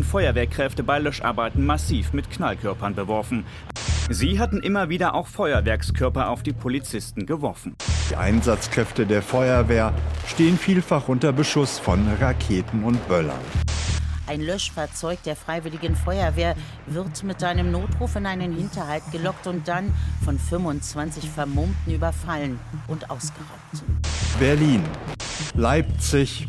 [0.00, 3.44] Feuerwehrkräfte bei Löscharbeiten massiv mit Knallkörpern beworfen.
[4.10, 7.76] Sie hatten immer wieder auch Feuerwerkskörper auf die Polizisten geworfen.
[8.10, 9.94] Die Einsatzkräfte der Feuerwehr
[10.26, 13.40] stehen vielfach unter Beschuss von Raketen und Böllern.
[14.26, 16.54] Ein Löschfahrzeug der Freiwilligen Feuerwehr
[16.86, 19.92] wird mit einem Notruf in einen Hinterhalt gelockt und dann
[20.24, 23.84] von 25 Vermummten überfallen und ausgeraubt.
[24.38, 24.84] Berlin,
[25.54, 26.48] Leipzig,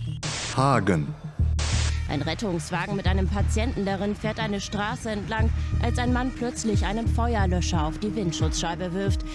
[0.55, 1.13] Hagen.
[2.13, 5.50] Ein Rettungswagen mit einem Patienten darin fährt eine Straße entlang,
[5.81, 9.25] als ein Mann plötzlich einen Feuerlöscher auf die Windschutzscheibe wirft.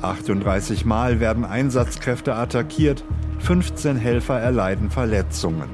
[0.00, 3.04] 38 Mal werden Einsatzkräfte attackiert,
[3.40, 5.68] 15 Helfer erleiden Verletzungen.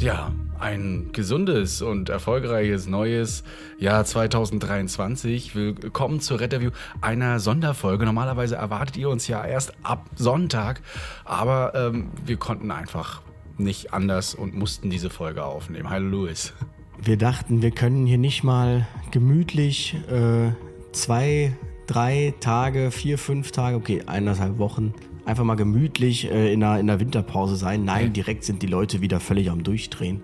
[0.00, 3.44] Ja, ein gesundes und erfolgreiches neues
[3.78, 5.54] Jahr 2023.
[5.54, 8.04] Willkommen zur Retterview einer Sonderfolge.
[8.04, 10.82] Normalerweise erwartet ihr uns ja erst ab Sonntag,
[11.24, 13.22] aber ähm, wir konnten einfach
[13.58, 15.90] nicht anders und mussten diese Folge aufnehmen.
[15.90, 16.52] Hallo Louis.
[17.00, 20.52] Wir dachten, wir können hier nicht mal gemütlich äh,
[20.92, 24.94] zwei, drei Tage, vier, fünf Tage, okay, eineinhalb Wochen
[25.28, 27.84] einfach mal gemütlich äh, in, einer, in der Winterpause sein.
[27.84, 30.22] Nein, direkt sind die Leute wieder völlig am Durchdrehen.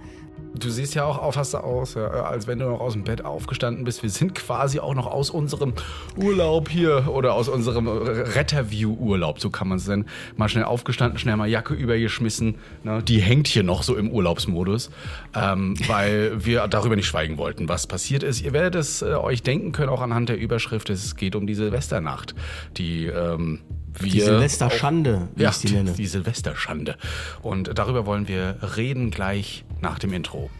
[0.56, 3.02] Du siehst ja auch auf, hast du aus, ja, als wenn du noch aus dem
[3.02, 4.04] Bett aufgestanden bist.
[4.04, 5.72] Wir sind quasi auch noch aus unserem
[6.16, 10.06] Urlaub hier oder aus unserem Retterview-Urlaub, so kann man es nennen.
[10.36, 12.54] Mal schnell aufgestanden, schnell mal Jacke übergeschmissen.
[12.84, 13.02] Ne?
[13.02, 14.90] Die hängt hier noch so im Urlaubsmodus,
[15.34, 18.40] ähm, weil wir darüber nicht schweigen wollten, was passiert ist.
[18.40, 20.88] Ihr werdet es äh, euch denken können, auch anhand der Überschrift.
[20.88, 22.36] Es geht um die Silvesternacht,
[22.76, 23.58] die ähm,
[23.98, 25.92] wir die Silvesterschande, wie ja, ich sie nenne.
[25.92, 26.96] Die, die Silvesterschande.
[27.42, 30.50] Und darüber wollen wir reden gleich nach dem Intro.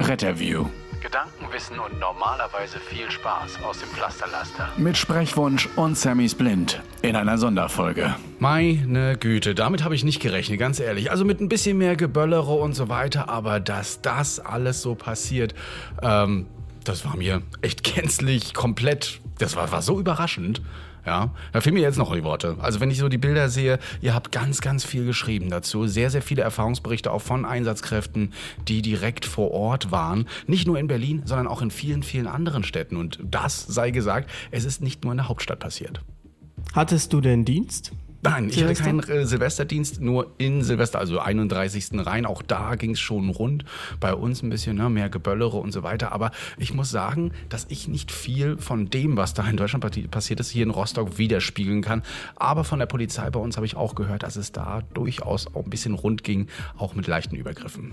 [0.00, 0.66] Retterview.
[1.00, 4.68] Gedankenwissen und normalerweise viel Spaß aus dem Pflasterlaster.
[4.76, 8.16] Mit Sprechwunsch und Sammys Blind in einer Sonderfolge.
[8.40, 11.10] Meine Güte, damit habe ich nicht gerechnet, ganz ehrlich.
[11.10, 15.54] Also mit ein bisschen mehr Geböllere und so weiter, aber dass das alles so passiert,
[16.02, 16.46] ähm,
[16.84, 20.62] das war mir echt gänzlich komplett, das war, war so überraschend.
[21.08, 22.58] Ja, da fehlen mir jetzt noch die Worte.
[22.60, 25.86] Also wenn ich so die Bilder sehe, ihr habt ganz, ganz viel geschrieben dazu.
[25.86, 28.34] Sehr, sehr viele Erfahrungsberichte auch von Einsatzkräften,
[28.68, 30.26] die direkt vor Ort waren.
[30.46, 32.96] Nicht nur in Berlin, sondern auch in vielen, vielen anderen Städten.
[32.96, 36.02] Und das sei gesagt, es ist nicht nur in der Hauptstadt passiert.
[36.74, 37.92] Hattest du denn Dienst?
[38.20, 41.90] Nein, ich hatte keinen äh, Silvesterdienst, nur in Silvester, also 31.
[42.04, 42.26] rein.
[42.26, 43.64] Auch da ging es schon rund.
[44.00, 46.10] Bei uns ein bisschen ne, mehr Geböllere und so weiter.
[46.10, 50.40] Aber ich muss sagen, dass ich nicht viel von dem, was da in Deutschland passiert
[50.40, 52.02] ist, hier in Rostock widerspiegeln kann.
[52.34, 55.64] Aber von der Polizei bei uns habe ich auch gehört, dass es da durchaus auch
[55.64, 57.92] ein bisschen rund ging, auch mit leichten Übergriffen.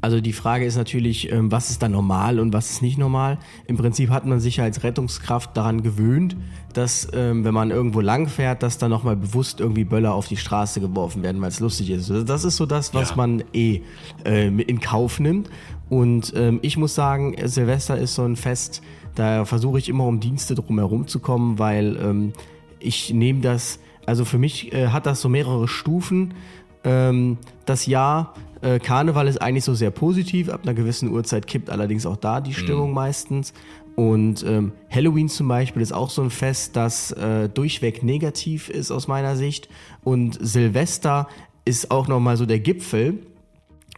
[0.00, 3.38] Also die Frage ist natürlich, ähm, was ist da normal und was ist nicht normal.
[3.66, 6.36] Im Prinzip hat man sich als Rettungskraft daran gewöhnt,
[6.72, 10.36] dass ähm, wenn man irgendwo lang fährt, dass da nochmal bewusst irgendwie Böller auf die
[10.36, 12.10] Straße geworfen werden, weil es lustig ist.
[12.10, 13.16] Also das ist so das, was ja.
[13.16, 13.80] man eh
[14.24, 15.50] äh, in Kauf nimmt.
[15.88, 18.82] Und ähm, ich muss sagen, Silvester ist so ein Fest,
[19.16, 22.32] da versuche ich immer um Dienste drum herum zu kommen, weil
[22.80, 26.34] ich nehme das, also für mich äh, hat das so mehrere Stufen.
[26.82, 32.06] Das Jahr äh, Karneval ist eigentlich so sehr positiv, ab einer gewissen Uhrzeit kippt allerdings
[32.06, 32.94] auch da die Stimmung mhm.
[32.94, 33.52] meistens.
[33.96, 38.90] Und ähm, Halloween zum Beispiel ist auch so ein Fest, das äh, durchweg negativ ist
[38.90, 39.68] aus meiner Sicht.
[40.02, 41.28] Und Silvester
[41.64, 43.18] ist auch nochmal so der Gipfel.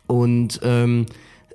[0.06, 1.06] Und ähm,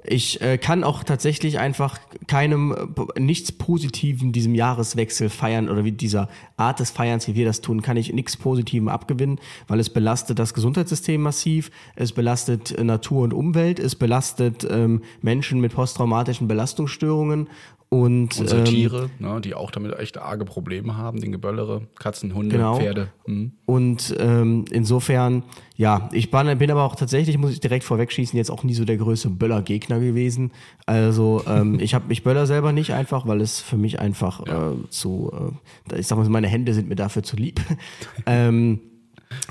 [0.09, 5.91] ich äh, kann auch tatsächlich einfach keinem äh, nichts Positiven diesem Jahreswechsel feiern oder wie
[5.91, 9.89] dieser Art des Feierns, wie wir das tun, kann ich nichts Positivem abgewinnen, weil es
[9.89, 15.73] belastet das Gesundheitssystem massiv, es belastet äh, Natur und Umwelt, es belastet ähm, Menschen mit
[15.73, 17.47] posttraumatischen Belastungsstörungen
[17.89, 22.35] und unsere ähm, Tiere, ne, die auch damit echt arge Probleme haben, den Geböllere, Katzen,
[22.35, 22.75] Hunde, genau.
[22.75, 23.09] Pferde.
[23.25, 23.53] Mhm.
[23.65, 25.43] Und ähm, insofern,
[25.77, 28.83] ja, ich bin, bin aber auch tatsächlich, muss ich direkt vorwegschießen, jetzt auch nie so
[28.83, 30.51] der größte Böller-Gegner gewesen.
[30.85, 34.71] Also ähm, ich habe mich Böller selber nicht einfach, weil es für mich einfach ja.
[34.71, 35.31] äh, zu,
[35.89, 37.61] äh, ich sag mal, meine Hände sind mir dafür zu lieb.
[38.25, 38.81] ähm,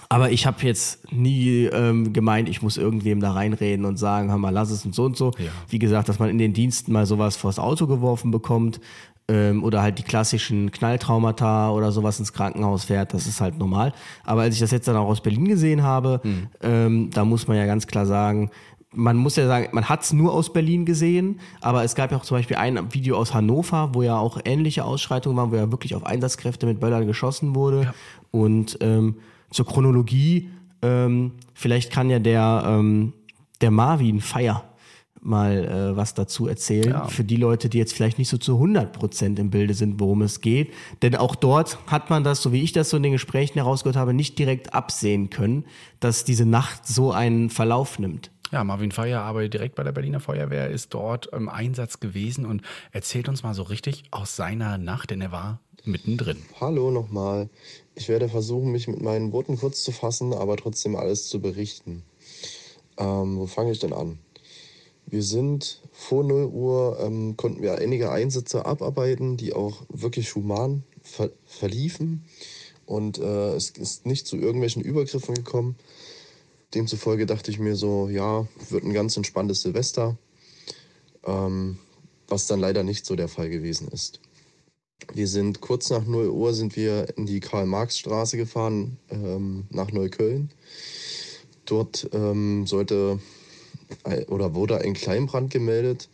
[0.09, 4.39] Aber ich habe jetzt nie ähm, gemeint, ich muss irgendwem da reinreden und sagen, hör
[4.39, 5.33] mal, lass es und so und so.
[5.39, 5.51] Ja.
[5.69, 8.81] Wie gesagt, dass man in den Diensten mal sowas vors Auto geworfen bekommt
[9.29, 13.93] ähm, oder halt die klassischen Knalltraumata oder sowas ins Krankenhaus fährt, das ist halt normal.
[14.25, 16.47] Aber als ich das jetzt dann auch aus Berlin gesehen habe, Hm.
[16.63, 18.51] ähm, da muss man ja ganz klar sagen,
[18.93, 22.17] man muss ja sagen, man hat es nur aus Berlin gesehen, aber es gab ja
[22.17, 25.71] auch zum Beispiel ein Video aus Hannover, wo ja auch ähnliche Ausschreitungen waren, wo ja
[25.71, 27.93] wirklich auf Einsatzkräfte mit Böllern geschossen wurde.
[28.31, 29.17] Und ähm,
[29.51, 30.51] zur Chronologie,
[30.83, 33.13] ähm, vielleicht kann ja der, ähm,
[33.61, 34.65] der Marvin Feier
[35.21, 37.07] mal äh, was dazu erzählen, Ja.
[37.07, 40.41] für die Leute, die jetzt vielleicht nicht so zu 100% im Bilde sind, worum es
[40.41, 40.73] geht.
[41.03, 43.97] Denn auch dort hat man das, so wie ich das so in den Gesprächen herausgehört
[43.97, 45.65] habe, nicht direkt absehen können,
[45.99, 48.31] dass diese Nacht so einen Verlauf nimmt.
[48.53, 52.63] Ja, Marvin Feier arbeitet direkt bei der Berliner Feuerwehr, ist dort im Einsatz gewesen und
[52.93, 56.37] erzählt uns mal so richtig aus seiner Nacht, denn er war mittendrin.
[56.61, 57.49] Hallo nochmal.
[57.99, 62.03] Ich werde versuchen, mich mit meinen Worten kurz zu fassen, aber trotzdem alles zu berichten.
[62.99, 64.19] Ähm, wo fange ich denn an?
[65.07, 70.83] Wir sind vor 0 Uhr, ähm, konnten wir einige Einsätze abarbeiten, die auch wirklich human
[71.01, 72.27] ver verliefen.
[72.85, 75.77] Und äh, es ist nicht zu irgendwelchen Übergriffen gekommen.
[76.75, 80.19] Demzufolge dachte ich mir so, ja, wird ein ganz entspanntes Silvester.
[81.25, 81.79] Ähm,
[82.29, 84.21] was dann leider nicht so der Fall gewesen ist.
[85.17, 90.51] Wir sind kurz nach 0 Uhr sind wir in die Karl-Marx-Straße gefahren, ähm, nach Neukölln.
[91.65, 93.19] Dort ähm, sollte
[94.05, 96.09] äh, oder wurde ein Kleinbrand gemeldet.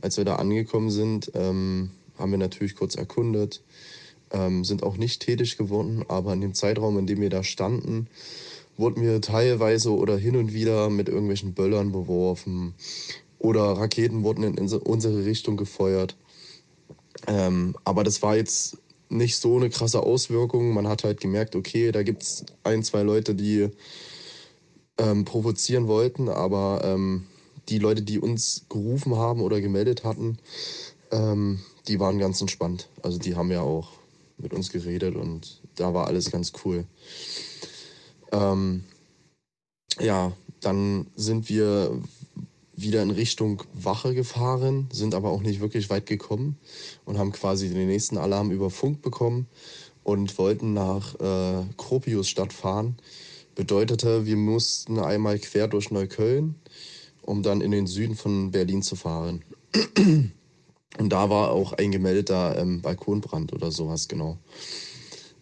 [0.00, 3.62] Als wir da angekommen sind, ähm, haben wir natürlich kurz erkundet,
[4.32, 8.06] ähm, sind auch nicht tätig geworden, aber in dem Zeitraum, in dem wir da standen,
[8.76, 12.74] wurden wir teilweise oder hin und wieder mit irgendwelchen Böllern beworfen
[13.38, 16.16] oder Raketen wurden in unsere Richtung gefeuert.
[17.26, 18.78] Ähm, aber das war jetzt
[19.08, 20.72] nicht so eine krasse Auswirkung.
[20.72, 23.68] Man hat halt gemerkt, okay, da gibt es ein, zwei Leute, die
[24.98, 27.26] ähm, provozieren wollten, aber ähm,
[27.68, 30.38] die Leute, die uns gerufen haben oder gemeldet hatten,
[31.10, 32.88] ähm, die waren ganz entspannt.
[33.02, 33.92] Also die haben ja auch
[34.38, 36.84] mit uns geredet und da war alles ganz cool.
[38.32, 38.84] Ähm,
[40.00, 42.00] ja, dann sind wir
[42.74, 46.58] wieder in Richtung Wache gefahren, sind aber auch nicht wirklich weit gekommen
[47.04, 49.46] und haben quasi den nächsten Alarm über Funk bekommen
[50.02, 52.96] und wollten nach äh, Kropiusstadt fahren.
[53.54, 56.54] Bedeutete, wir mussten einmal quer durch Neukölln,
[57.20, 59.44] um dann in den Süden von Berlin zu fahren.
[60.98, 64.36] Und da war auch ein gemeldeter ähm, Balkonbrand oder sowas, genau.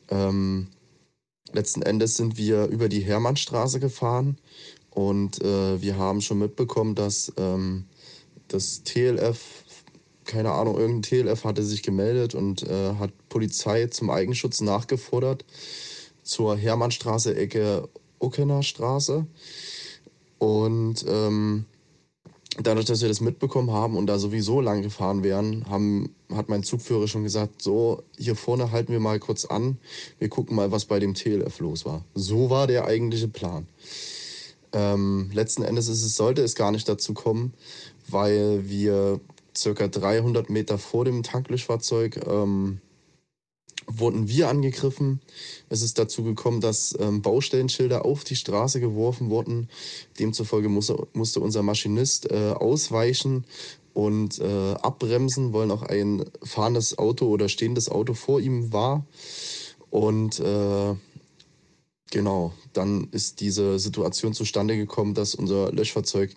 [0.08, 0.68] Ähm,
[1.52, 4.38] letzten Endes sind wir über die Hermannstraße gefahren
[4.90, 7.84] und äh, wir haben schon mitbekommen, dass ähm,
[8.48, 9.40] das TLF,
[10.24, 15.44] keine Ahnung, irgendein TLF hatte sich gemeldet und äh, hat Polizei zum Eigenschutz nachgefordert
[16.22, 17.88] zur Hermannstraße, Ecke
[18.18, 19.26] Uckener Straße.
[20.38, 21.64] Und ähm,
[22.58, 26.62] dadurch, dass wir das mitbekommen haben und da sowieso lang gefahren wären, haben, hat mein
[26.62, 29.78] Zugführer schon gesagt, so, hier vorne halten wir mal kurz an,
[30.18, 32.04] wir gucken mal, was bei dem TLF los war.
[32.14, 33.66] So war der eigentliche Plan.
[34.72, 37.52] Ähm, letzten Endes ist es, sollte es gar nicht dazu kommen,
[38.08, 39.20] weil wir
[39.56, 42.80] circa 300 Meter vor dem Tanklöschfahrzeug ähm,
[43.86, 45.20] wurden wir angegriffen.
[45.68, 49.68] Es ist dazu gekommen, dass ähm, Baustellenschilder auf die Straße geworfen wurden.
[50.18, 53.44] Demzufolge musste, musste unser Maschinist äh, ausweichen
[53.92, 59.04] und äh, abbremsen, weil noch ein fahrendes Auto oder stehendes Auto vor ihm war.
[59.90, 60.94] Und äh,
[62.10, 66.34] genau, dann ist diese Situation zustande gekommen, dass unser Löschfahrzeug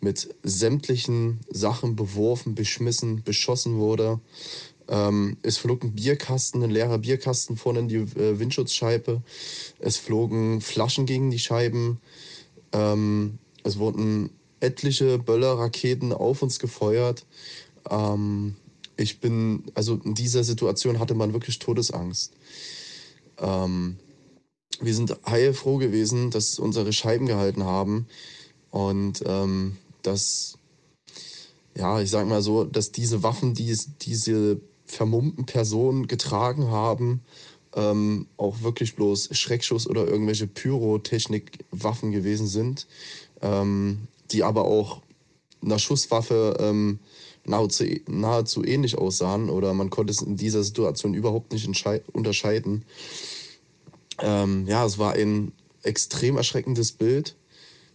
[0.00, 4.20] mit sämtlichen Sachen beworfen, beschmissen, beschossen wurde.
[4.88, 9.22] Ähm, es flog ein Bierkasten, ein leerer Bierkasten vorne in die äh, Windschutzscheibe.
[9.78, 12.00] Es flogen Flaschen gegen die Scheiben.
[12.72, 17.26] Ähm, es wurden etliche Böllerraketen auf uns gefeuert.
[17.90, 18.54] Ähm,
[18.96, 22.32] ich bin, also in dieser Situation hatte man wirklich Todesangst.
[23.38, 23.96] Ähm,
[24.80, 28.06] wir sind heilfroh gewesen, dass unsere Scheiben gehalten haben
[28.70, 30.58] und ähm, dass,
[31.76, 37.22] ja, ich sag mal so, dass diese Waffen, die es- diese vermummten Personen getragen haben,
[37.74, 42.86] ähm, auch wirklich bloß Schreckschuss oder irgendwelche Pyrotechnikwaffen gewesen sind,
[43.42, 45.02] ähm, die aber auch
[45.62, 46.98] einer Schusswaffe ähm,
[47.44, 51.66] nahezu, nahezu ähnlich aussahen oder man konnte es in dieser Situation überhaupt nicht
[52.12, 52.84] unterscheiden.
[54.20, 57.36] Ähm, ja, es war ein extrem erschreckendes Bild,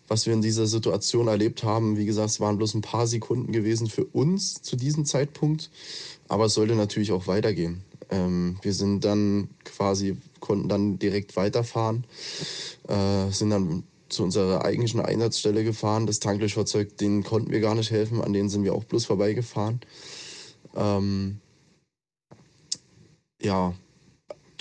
[0.08, 1.98] was wir in dieser Situation erlebt haben.
[1.98, 5.70] Wie gesagt, es waren bloß ein paar Sekunden gewesen für uns zu diesem Zeitpunkt,
[6.28, 7.84] aber es sollte natürlich auch weitergehen.
[8.10, 12.06] Ähm, wir sind dann quasi, konnten dann direkt weiterfahren,
[12.88, 16.06] äh, sind dann zu unserer eigentlichen Einsatzstelle gefahren.
[16.06, 19.80] Das Tanklöschfahrzeug, denen konnten wir gar nicht helfen, an denen sind wir auch bloß vorbeigefahren.
[20.76, 21.40] Ähm,
[23.42, 23.74] ja,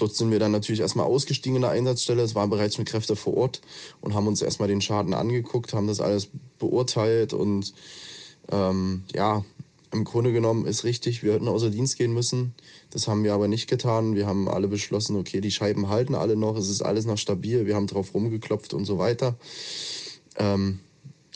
[0.01, 2.23] dort sind wir dann natürlich erstmal ausgestiegen in der Einsatzstelle.
[2.23, 3.61] Es waren bereits schon Kräfte vor Ort
[4.01, 6.29] und haben uns erstmal den Schaden angeguckt, haben das alles
[6.59, 7.73] beurteilt und
[8.51, 9.45] ähm, ja,
[9.93, 12.55] im Grunde genommen ist richtig, wir hätten außer Dienst gehen müssen.
[12.91, 14.15] Das haben wir aber nicht getan.
[14.15, 17.67] Wir haben alle beschlossen, okay, die Scheiben halten alle noch, es ist alles noch stabil,
[17.67, 19.37] wir haben drauf rumgeklopft und so weiter.
[20.37, 20.79] Ähm,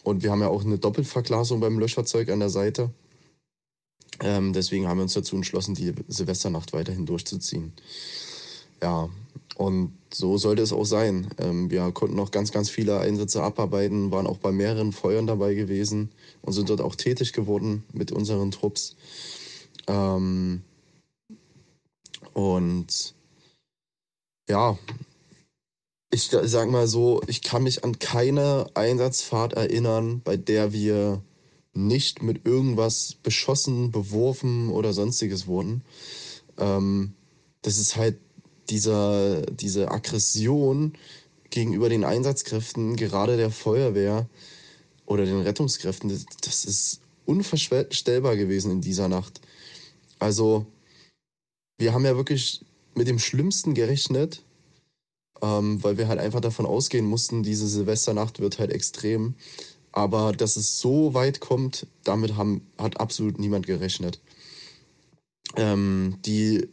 [0.05, 2.91] und wir haben ja auch eine Doppelverglasung beim Löschfahrzeug an der Seite.
[4.21, 7.73] Ähm, deswegen haben wir uns dazu entschlossen, die Silvesternacht weiterhin durchzuziehen.
[8.83, 9.09] Ja,
[9.57, 11.29] und so sollte es auch sein.
[11.39, 15.55] Ähm, wir konnten noch ganz, ganz viele Einsätze abarbeiten, waren auch bei mehreren Feuern dabei
[15.55, 16.11] gewesen
[16.43, 18.97] und sind dort auch tätig geworden mit unseren Trupps.
[19.87, 20.63] Ähm,
[22.33, 23.15] und
[24.49, 24.79] ja,
[26.11, 31.23] ich sag mal so, ich kann mich an keine Einsatzfahrt erinnern, bei der wir
[31.73, 35.83] nicht mit irgendwas beschossen, beworfen oder sonstiges wurden.
[36.59, 37.15] Ähm,
[37.63, 38.19] das ist halt
[38.71, 40.95] dieser, diese Aggression
[41.51, 44.29] gegenüber den Einsatzkräften, gerade der Feuerwehr
[45.07, 49.41] oder den Rettungskräften, das, das ist unvorstellbar gewesen in dieser Nacht.
[50.19, 50.67] Also,
[51.79, 54.43] wir haben ja wirklich mit dem Schlimmsten gerechnet,
[55.43, 59.35] ähm, weil wir halt einfach davon ausgehen mussten, diese Silvesternacht wird halt extrem.
[59.93, 64.21] Aber dass es so weit kommt, damit haben, hat absolut niemand gerechnet.
[65.57, 66.69] Ähm, die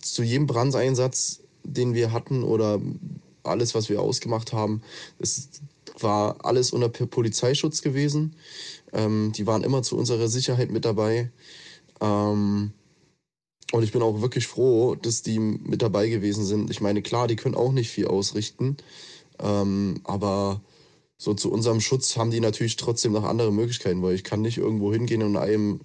[0.00, 2.80] zu jedem Brandeinsatz, den wir hatten oder
[3.42, 4.82] alles, was wir ausgemacht haben,
[5.18, 5.48] es
[5.98, 8.34] war alles unter Polizeischutz gewesen.
[8.92, 11.30] Ähm, die waren immer zu unserer Sicherheit mit dabei.
[12.00, 12.72] Ähm,
[13.72, 16.70] und ich bin auch wirklich froh, dass die mit dabei gewesen sind.
[16.70, 18.76] Ich meine, klar, die können auch nicht viel ausrichten.
[19.40, 20.62] Ähm, aber
[21.18, 24.56] so zu unserem Schutz haben die natürlich trotzdem noch andere Möglichkeiten, weil ich kann nicht
[24.58, 25.80] irgendwo hingehen und einem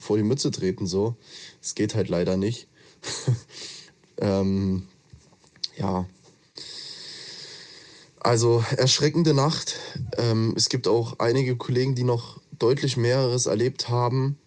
[0.00, 0.86] vor die Mütze treten.
[0.86, 1.16] So,
[1.60, 2.68] es geht halt leider nicht.
[4.18, 4.86] ähm,
[5.76, 6.06] ja.
[8.20, 9.76] Also erschreckende Nacht.
[10.16, 14.38] Ähm, es gibt auch einige Kollegen, die noch deutlich mehreres erlebt haben.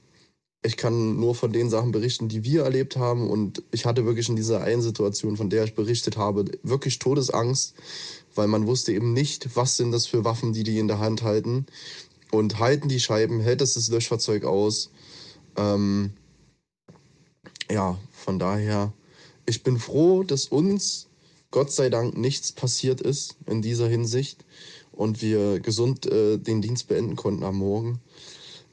[0.64, 3.30] Ich kann nur von den Sachen berichten, die wir erlebt haben.
[3.30, 7.76] Und ich hatte wirklich in dieser einen Situation, von der ich berichtet habe, wirklich Todesangst,
[8.34, 11.22] weil man wusste eben nicht, was sind das für Waffen, die die in der Hand
[11.22, 11.66] halten.
[12.32, 14.90] Und halten die Scheiben, hält es das Löschfahrzeug aus?
[15.58, 16.14] Ähm,
[17.70, 18.92] ja, von daher,
[19.46, 21.08] ich bin froh, dass uns
[21.52, 24.44] Gott sei Dank nichts passiert ist in dieser Hinsicht
[24.92, 28.00] und wir gesund äh, den Dienst beenden konnten am Morgen.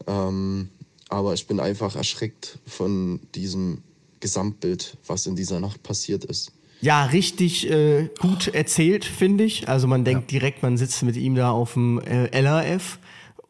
[0.06, 0.71] Ähm,
[1.11, 3.82] aber ich bin einfach erschreckt von diesem
[4.21, 6.52] Gesamtbild, was in dieser Nacht passiert ist.
[6.80, 9.68] Ja, richtig äh, gut erzählt, finde ich.
[9.68, 10.38] Also man denkt ja.
[10.38, 12.99] direkt, man sitzt mit ihm da auf dem äh, LRF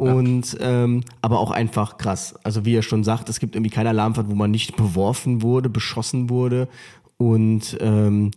[0.02, 0.84] und ja.
[0.84, 2.34] ähm, aber auch einfach krass.
[2.42, 5.68] Also wie er schon sagt, es gibt irgendwie keine Alarmfahrt, wo man nicht beworfen wurde,
[5.68, 6.68] beschossen wurde.
[7.16, 8.32] Und ähm,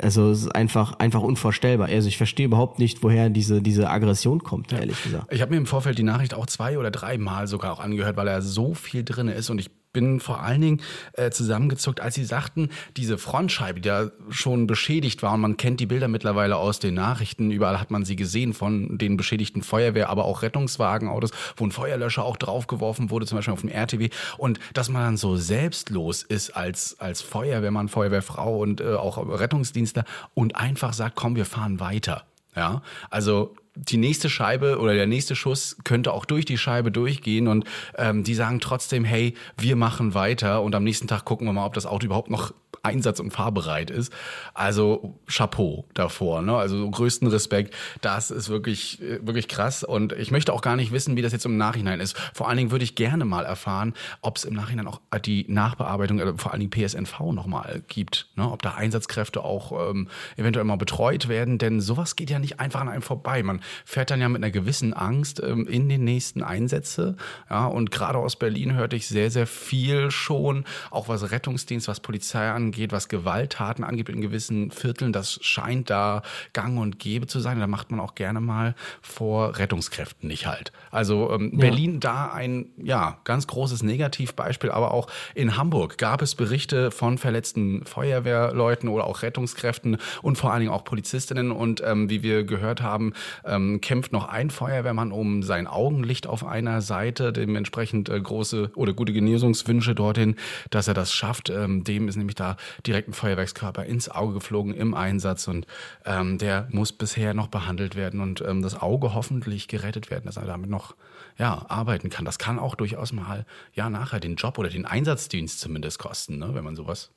[0.00, 1.88] also es ist einfach, einfach unvorstellbar.
[1.88, 5.32] Also ich verstehe überhaupt nicht, woher diese, diese Aggression kommt, ehrlich gesagt.
[5.32, 8.16] Ich habe mir im Vorfeld die Nachricht auch zwei oder drei Mal sogar auch angehört,
[8.16, 10.80] weil er so viel drin ist und ich bin vor allen Dingen
[11.14, 15.80] äh, zusammengezuckt, als sie sagten, diese Frontscheibe, die ja schon beschädigt war und man kennt
[15.80, 20.08] die Bilder mittlerweile aus den Nachrichten, überall hat man sie gesehen von den beschädigten Feuerwehr,
[20.08, 24.60] aber auch Rettungswagenautos, wo ein Feuerlöscher auch draufgeworfen wurde, zum Beispiel auf dem RTW und
[24.74, 30.04] dass man dann so selbstlos ist als, als Feuerwehrmann, Feuerwehrfrau und äh, auch Rettungsdienstler
[30.34, 32.24] und einfach sagt, komm, wir fahren weiter.
[32.56, 37.46] Ja, also die nächste Scheibe oder der nächste Schuss könnte auch durch die Scheibe durchgehen
[37.46, 37.64] und
[37.96, 41.66] ähm, die sagen trotzdem, hey, wir machen weiter und am nächsten Tag gucken wir mal,
[41.66, 42.52] ob das Auto überhaupt noch
[42.82, 44.12] einsatz- und fahrbereit ist.
[44.54, 46.56] Also Chapeau davor, ne?
[46.56, 47.74] Also größten Respekt.
[48.00, 49.84] Das ist wirklich, wirklich krass.
[49.84, 52.16] Und ich möchte auch gar nicht wissen, wie das jetzt im Nachhinein ist.
[52.34, 56.18] Vor allen Dingen würde ich gerne mal erfahren, ob es im Nachhinein auch die Nachbearbeitung,
[56.18, 58.28] äh, vor allen Dingen PSNV nochmal gibt.
[58.36, 58.50] Ne?
[58.50, 61.58] Ob da Einsatzkräfte auch ähm, eventuell mal betreut werden.
[61.58, 63.42] Denn sowas geht ja nicht einfach an einem vorbei.
[63.42, 67.16] Man fährt dann ja mit einer gewissen Angst ähm, in den nächsten Einsätze.
[67.48, 72.00] Ja, und gerade aus Berlin hörte ich sehr, sehr viel schon, auch was Rettungsdienst, was
[72.00, 76.22] Polizei angeht angeht, was Gewalttaten angeht in gewissen Vierteln, das scheint da
[76.52, 77.58] gang und gäbe zu sein.
[77.58, 80.70] Da macht man auch gerne mal vor Rettungskräften nicht halt.
[80.92, 81.58] Also ähm, ja.
[81.58, 87.18] Berlin da ein ja ganz großes Negativbeispiel, aber auch in Hamburg gab es Berichte von
[87.18, 91.50] verletzten Feuerwehrleuten oder auch Rettungskräften und vor allen Dingen auch Polizistinnen.
[91.50, 96.46] Und ähm, wie wir gehört haben, ähm, kämpft noch ein Feuerwehrmann um sein Augenlicht auf
[96.46, 100.36] einer Seite, dementsprechend äh, große oder gute Genesungswünsche dorthin,
[100.70, 101.50] dass er das schafft.
[101.50, 105.66] Ähm, dem ist nämlich da direkt ein Feuerwerkskörper ins Auge geflogen im Einsatz und
[106.04, 110.36] ähm, der muss bisher noch behandelt werden und ähm, das Auge hoffentlich gerettet werden, dass
[110.36, 110.94] er damit noch
[111.38, 112.24] ja, arbeiten kann.
[112.24, 116.50] Das kann auch durchaus mal ja nachher den Job oder den Einsatzdienst zumindest kosten, ne,
[116.54, 117.10] wenn man sowas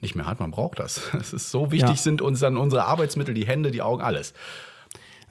[0.00, 0.40] nicht mehr hat.
[0.40, 1.00] Man braucht das.
[1.18, 1.96] Es ist so wichtig, Ja.
[1.96, 4.34] sind uns dann unsere Arbeitsmittel, die Hände, die Augen, alles.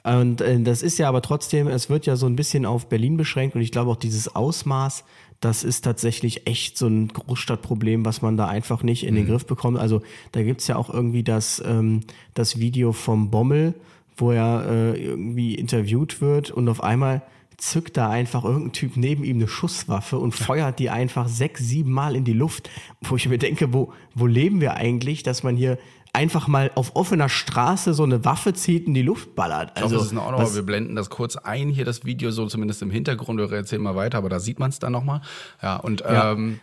[0.02, 3.16] Und äh, das ist ja aber trotzdem, es wird ja so ein bisschen auf Berlin
[3.16, 5.04] beschränkt und ich glaube auch dieses Ausmaß,
[5.44, 9.28] das ist tatsächlich echt so ein Großstadtproblem, was man da einfach nicht in den Mhm.
[9.28, 9.78] Griff bekommt.
[9.78, 12.00] Also da gibt's ja auch irgendwie das, ähm,
[12.34, 13.74] das Video vom Bommel,
[14.16, 17.22] wo er äh, irgendwie interviewt wird und auf einmal
[17.56, 21.92] zückt da einfach irgendein Typ neben ihm eine Schusswaffe und feuert die einfach sechs, sieben
[21.92, 22.68] Mal in die Luft,
[23.02, 25.78] wo ich mir denke, wo, wo leben wir eigentlich, dass man hier
[26.14, 29.68] einfach mal auf offener Straße so eine Waffe zieht und die Luft ballert.
[29.70, 31.84] Ich glaube, Also, das ist in Ordnung, was- aber wir blenden das kurz ein, hier
[31.84, 34.78] das Video, so zumindest im Hintergrund, oder erzählen mal weiter, aber da sieht man es
[34.78, 35.20] dann nochmal.
[35.62, 36.32] Ja, und Ja.
[36.32, 36.60] ähm,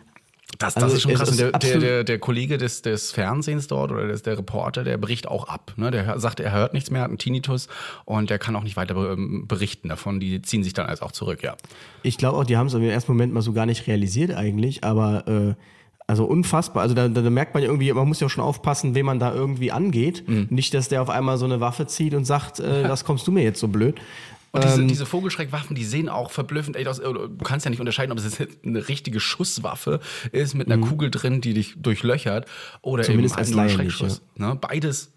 [0.58, 1.30] das, das Also ist schon krass.
[1.30, 4.98] ist der, der, der, der Kollege des, des Fernsehens dort oder des, der Reporter, der
[4.98, 5.72] bricht auch ab.
[5.76, 5.90] Ne?
[5.90, 7.68] Der sagt, er hört nichts mehr, hat einen Tinnitus
[8.04, 10.20] und der kann auch nicht weiter ähm, berichten davon.
[10.20, 11.56] Die ziehen sich dann also auch zurück, ja.
[12.02, 14.84] Ich glaube auch, die haben es im ersten Moment mal so gar nicht realisiert eigentlich,
[14.84, 15.54] aber äh,
[16.06, 16.82] also unfassbar.
[16.82, 19.32] Also da, da, merkt man ja irgendwie, man muss ja schon aufpassen, wen man da
[19.32, 20.24] irgendwie angeht.
[20.28, 20.48] Mhm.
[20.50, 23.32] Nicht, dass der auf einmal so eine Waffe zieht und sagt, äh, das kommst du
[23.32, 23.96] mir jetzt so blöd.
[24.52, 26.98] Und diese, Ähm, diese Vogelschreckwaffen, die sehen auch verblüffend echt aus.
[26.98, 31.10] Du kannst ja nicht unterscheiden, ob es jetzt eine richtige Schusswaffe ist mit einer Kugel
[31.10, 32.46] drin, die dich durchlöchert
[32.82, 33.06] oder Mhm.
[33.06, 34.22] Zumindest eben als halt nur ein Laie nicht, Schreckschuss.
[34.36, 34.58] Ne?
[34.60, 35.11] Beides.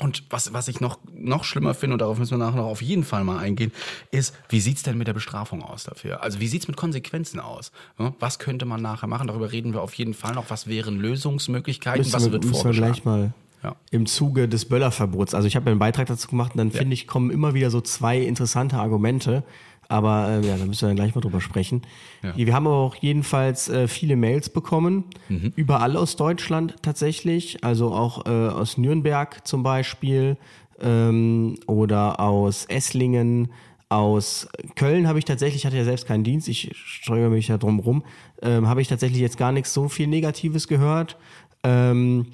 [0.00, 2.82] Und was, was ich noch, noch schlimmer finde, und darauf müssen wir nachher noch auf
[2.82, 3.70] jeden Fall mal eingehen,
[4.10, 6.22] ist, wie sieht's denn mit der Bestrafung aus dafür?
[6.22, 7.70] Also wie sieht's mit Konsequenzen aus?
[8.18, 9.28] Was könnte man nachher machen?
[9.28, 10.50] Darüber reden wir auf jeden Fall noch.
[10.50, 12.00] Was wären Lösungsmöglichkeiten?
[12.00, 13.32] müssen was wir, wird müssen wir gleich mal
[13.62, 13.76] Ja.
[13.90, 15.32] im Zuge des Böllerverbots.
[15.34, 17.70] Also ich habe ja einen Beitrag dazu gemacht und dann finde ich, kommen immer wieder
[17.70, 19.42] so zwei interessante Argumente.
[19.88, 21.82] Aber äh, ja, da müssen wir dann gleich mal drüber sprechen.
[22.22, 22.36] Ja.
[22.36, 25.52] Wir haben aber auch jedenfalls äh, viele Mails bekommen, Mhm.
[25.56, 30.36] überall aus Deutschland tatsächlich, also auch äh, aus Nürnberg zum Beispiel
[30.80, 33.48] ähm, oder aus Esslingen,
[33.90, 37.58] aus Köln habe ich tatsächlich, ich hatte ja selbst keinen Dienst, ich steuere mich ja
[37.58, 38.02] drum rum,
[38.42, 41.16] ähm, habe ich tatsächlich jetzt gar nichts so viel Negatives gehört.
[41.62, 42.26] Ähm,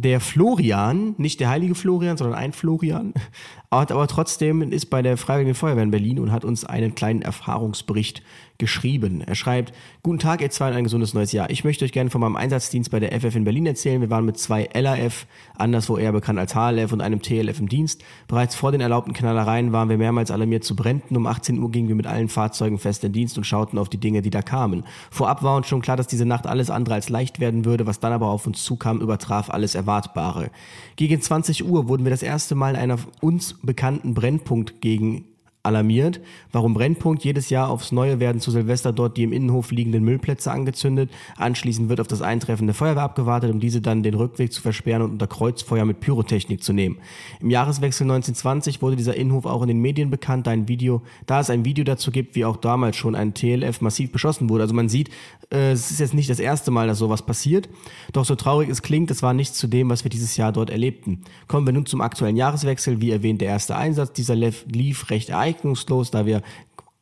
[0.00, 3.14] der Florian, nicht der heilige Florian, sondern ein Florian,
[3.70, 7.22] hat aber trotzdem ist bei der Freiwilligen Feuerwehr in Berlin und hat uns einen kleinen
[7.22, 8.22] Erfahrungsbericht
[8.58, 9.22] geschrieben.
[9.22, 9.72] Er schreibt,
[10.02, 11.50] Guten Tag, ihr zwei und ein gesundes neues Jahr.
[11.50, 14.00] Ich möchte euch gerne von meinem Einsatzdienst bei der FF in Berlin erzählen.
[14.00, 18.02] Wir waren mit zwei LAF, anderswo eher bekannt als HLF und einem TLF im Dienst.
[18.26, 21.16] Bereits vor den erlaubten Knallereien waren wir mehrmals alarmiert zu Bränden.
[21.16, 23.98] Um 18 Uhr gingen wir mit allen Fahrzeugen fest in Dienst und schauten auf die
[23.98, 24.84] Dinge, die da kamen.
[25.10, 27.86] Vorab war uns schon klar, dass diese Nacht alles andere als leicht werden würde.
[27.86, 30.50] Was dann aber auf uns zukam, übertraf alles Erwartbare.
[30.96, 35.24] Gegen 20 Uhr wurden wir das erste Mal einer uns bekannten Brennpunkt gegen
[35.68, 36.20] alarmiert.
[36.50, 37.24] Warum Brennpunkt?
[37.24, 41.10] Jedes Jahr aufs Neue werden zu Silvester dort die im Innenhof liegenden Müllplätze angezündet.
[41.36, 45.02] Anschließend wird auf das Eintreffen der Feuerwehr abgewartet, um diese dann den Rückweg zu versperren
[45.02, 46.98] und unter Kreuzfeuer mit Pyrotechnik zu nehmen.
[47.40, 51.40] Im Jahreswechsel 1920 wurde dieser Innenhof auch in den Medien bekannt, da, ein Video, da
[51.40, 54.62] es ein Video dazu gibt, wie auch damals schon ein TLF massiv beschossen wurde.
[54.62, 55.10] Also man sieht,
[55.50, 57.68] äh, es ist jetzt nicht das erste Mal, dass sowas passiert.
[58.12, 60.70] Doch so traurig es klingt, es war nichts zu dem, was wir dieses Jahr dort
[60.70, 61.22] erlebten.
[61.46, 63.00] Kommen wir nun zum aktuellen Jahreswechsel.
[63.00, 64.12] Wie erwähnt, der erste Einsatz.
[64.12, 66.42] Dieser lief, lief recht ereignungslos, da wir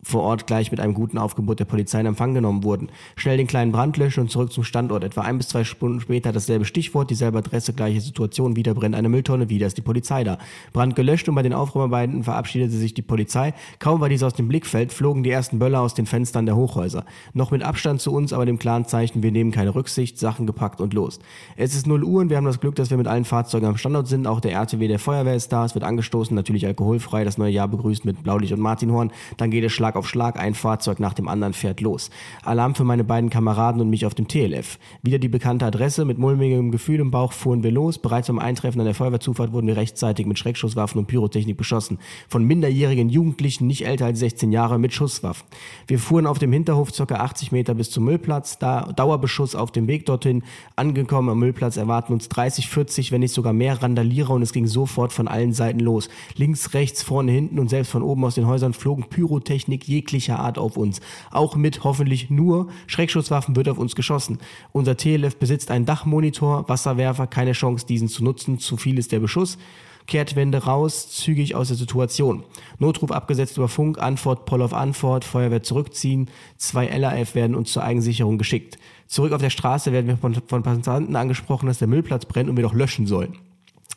[0.03, 2.91] vor Ort gleich mit einem guten Aufgebot der Polizei in Empfang genommen wurden.
[3.17, 5.03] Schnell den kleinen Brand löschen und zurück zum Standort.
[5.03, 8.57] Etwa ein bis zwei Stunden später dasselbe Stichwort, dieselbe Adresse, gleiche Situation.
[8.57, 10.39] Wieder brennt eine Mülltonne, wieder ist die Polizei da.
[10.73, 13.55] Brand gelöscht und bei den Aufräumarbeiten verabschiedete sich die Polizei.
[13.79, 17.05] Kaum war diese aus dem Blickfeld, flogen die ersten Böller aus den Fenstern der Hochhäuser.
[17.33, 20.81] Noch mit Abstand zu uns, aber dem klaren Zeichen, wir nehmen keine Rücksicht, Sachen gepackt
[20.81, 21.19] und los.
[21.57, 23.77] Es ist 0 Uhr und wir haben das Glück, dass wir mit allen Fahrzeugen am
[23.77, 24.27] Standort sind.
[24.27, 25.65] Auch der RTW der Feuerwehr ist da.
[25.65, 27.25] Es wird angestoßen, natürlich alkoholfrei.
[27.25, 29.11] Das neue Jahr begrüßt mit Blaulicht und Martinhorn.
[29.37, 30.41] Dann geht es Schlag auf Schlag.
[30.41, 32.11] Ein Fahrzeug nach dem anderen fährt los.
[32.43, 34.79] Alarm für meine beiden Kameraden und mich auf dem TLF.
[35.03, 36.05] Wieder die bekannte Adresse.
[36.05, 37.99] Mit mulmigem Gefühl im Bauch fuhren wir los.
[37.99, 41.99] Bereits beim Eintreffen an der Feuerwehrzufahrt wurden wir rechtzeitig mit Schreckschusswaffen und Pyrotechnik beschossen.
[42.29, 45.47] Von minderjährigen Jugendlichen, nicht älter als 16 Jahre, mit Schusswaffen.
[45.87, 47.15] Wir fuhren auf dem Hinterhof ca.
[47.15, 48.59] 80 Meter bis zum Müllplatz.
[48.59, 50.43] Da Dauerbeschuss auf dem Weg dorthin.
[50.75, 54.67] Angekommen am Müllplatz erwarten uns 30, 40, wenn nicht sogar mehr Randalierer und es ging
[54.67, 56.09] sofort von allen Seiten los.
[56.37, 60.59] Links, rechts, vorne, hinten und selbst von oben aus den Häusern flogen Pyrotechnik jeglicher Art
[60.59, 61.01] auf uns.
[61.31, 64.39] Auch mit hoffentlich nur Schreckschusswaffen wird auf uns geschossen.
[64.73, 69.21] Unser TLF besitzt einen Dachmonitor, Wasserwerfer, keine Chance diesen zu nutzen, zu viel ist der
[69.21, 69.59] Beschuss.
[70.07, 72.45] Kehrtwende raus, zügig aus der Situation.
[72.79, 76.31] Notruf abgesetzt über Funk, Antwort, Poll auf Antwort, Feuerwehr zurückziehen.
[76.57, 78.79] Zwei LAF werden uns zur Eigensicherung geschickt.
[79.09, 82.57] Zurück auf der Straße werden wir von, von Passanten angesprochen, dass der Müllplatz brennt und
[82.57, 83.37] wir doch löschen sollen.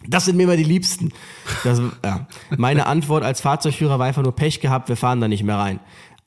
[0.07, 1.11] Das sind mir immer die Liebsten.
[1.63, 2.27] Das, ja.
[2.57, 5.79] Meine Antwort als Fahrzeugführer war einfach nur Pech gehabt, wir fahren da nicht mehr rein.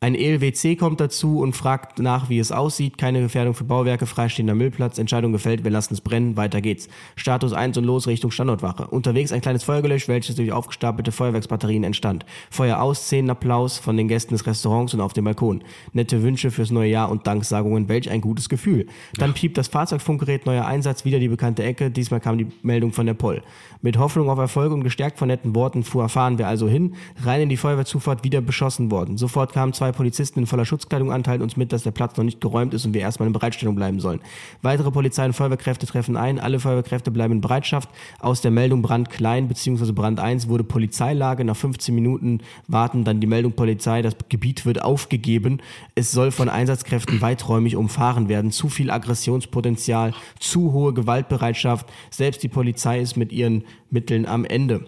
[0.03, 2.99] Ein ELWC kommt dazu und fragt nach, wie es aussieht.
[2.99, 4.99] Keine Gefährdung für Bauwerke, freistehender Müllplatz.
[4.99, 6.37] Entscheidung gefällt, wir lassen es brennen.
[6.37, 6.89] Weiter geht's.
[7.15, 8.89] Status 1 und los Richtung Standortwache.
[8.89, 12.27] Unterwegs ein kleines Feuer gelöscht, welches durch aufgestapelte Feuerwerksbatterien entstand.
[12.51, 15.63] Feuer aus, Szenenapplaus von den Gästen des Restaurants und auf dem Balkon.
[15.93, 17.89] Nette Wünsche fürs neue Jahr und Danksagungen.
[17.89, 18.87] Welch ein gutes Gefühl.
[19.19, 21.93] Dann piept das Fahrzeugfunkgerät, neuer Einsatz, wieder die bekannte Ecke.
[21.93, 23.41] Diesmal kam die Meldung von der Poll.
[23.83, 26.97] Mit Hoffnung auf Erfolg und gestärkt von netten Worten fuhr fahren wir also hin.
[27.23, 29.17] Rein in die Feuerwehrzufahrt, wieder beschossen worden.
[29.17, 32.25] Sofort kamen zwei Polizisten in voller Schutzkleidung an, teilen uns mit, dass der Platz noch
[32.25, 34.21] nicht geräumt ist und wir erstmal in Bereitstellung bleiben sollen.
[34.63, 37.89] Weitere Polizei- und Feuerwehrkräfte treffen ein, alle Feuerwehrkräfte bleiben in Bereitschaft.
[38.19, 39.93] Aus der Meldung Brand klein bzw.
[39.93, 41.45] Brand 1 wurde Polizeilage.
[41.45, 45.61] Nach 15 Minuten warten dann die Meldung Polizei, das Gebiet wird aufgegeben.
[45.95, 48.51] Es soll von Einsatzkräften weiträumig umfahren werden.
[48.51, 51.87] Zu viel Aggressionspotenzial, zu hohe Gewaltbereitschaft.
[52.11, 54.87] Selbst die Polizei ist mit ihren Mitteln am Ende.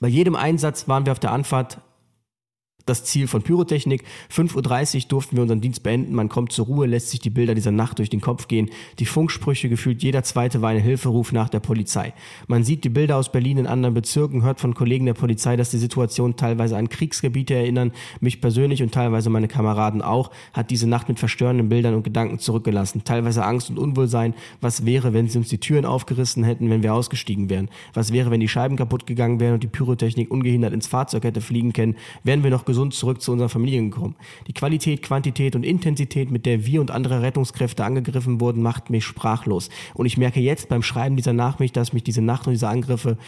[0.00, 1.78] Bei jedem Einsatz waren wir auf der Anfahrt
[2.86, 4.04] das Ziel von Pyrotechnik.
[4.32, 6.14] 5.30 Uhr durften wir unseren Dienst beenden.
[6.14, 8.70] Man kommt zur Ruhe, lässt sich die Bilder dieser Nacht durch den Kopf gehen.
[9.00, 12.14] Die Funksprüche gefühlt jeder zweite war ein Hilferuf nach der Polizei.
[12.46, 15.70] Man sieht die Bilder aus Berlin in anderen Bezirken, hört von Kollegen der Polizei, dass
[15.70, 17.92] die Situation teilweise an Kriegsgebiete erinnern.
[18.20, 22.38] Mich persönlich und teilweise meine Kameraden auch, hat diese Nacht mit verstörenden Bildern und Gedanken
[22.38, 23.02] zurückgelassen.
[23.04, 24.34] Teilweise Angst und Unwohlsein.
[24.60, 27.68] Was wäre, wenn sie uns die Türen aufgerissen hätten, wenn wir ausgestiegen wären?
[27.94, 31.40] Was wäre, wenn die Scheiben kaputt gegangen wären und die Pyrotechnik ungehindert ins Fahrzeug hätte
[31.40, 31.96] fliegen können?
[32.22, 34.16] Wären wir noch gesund zurück zu unseren Familien gekommen.
[34.46, 39.04] Die Qualität, Quantität und Intensität, mit der wir und andere Rettungskräfte angegriffen wurden, macht mich
[39.04, 39.68] sprachlos.
[39.94, 43.18] Und ich merke jetzt beim Schreiben dieser Nachricht, dass mich diese Nacht und diese Angriffe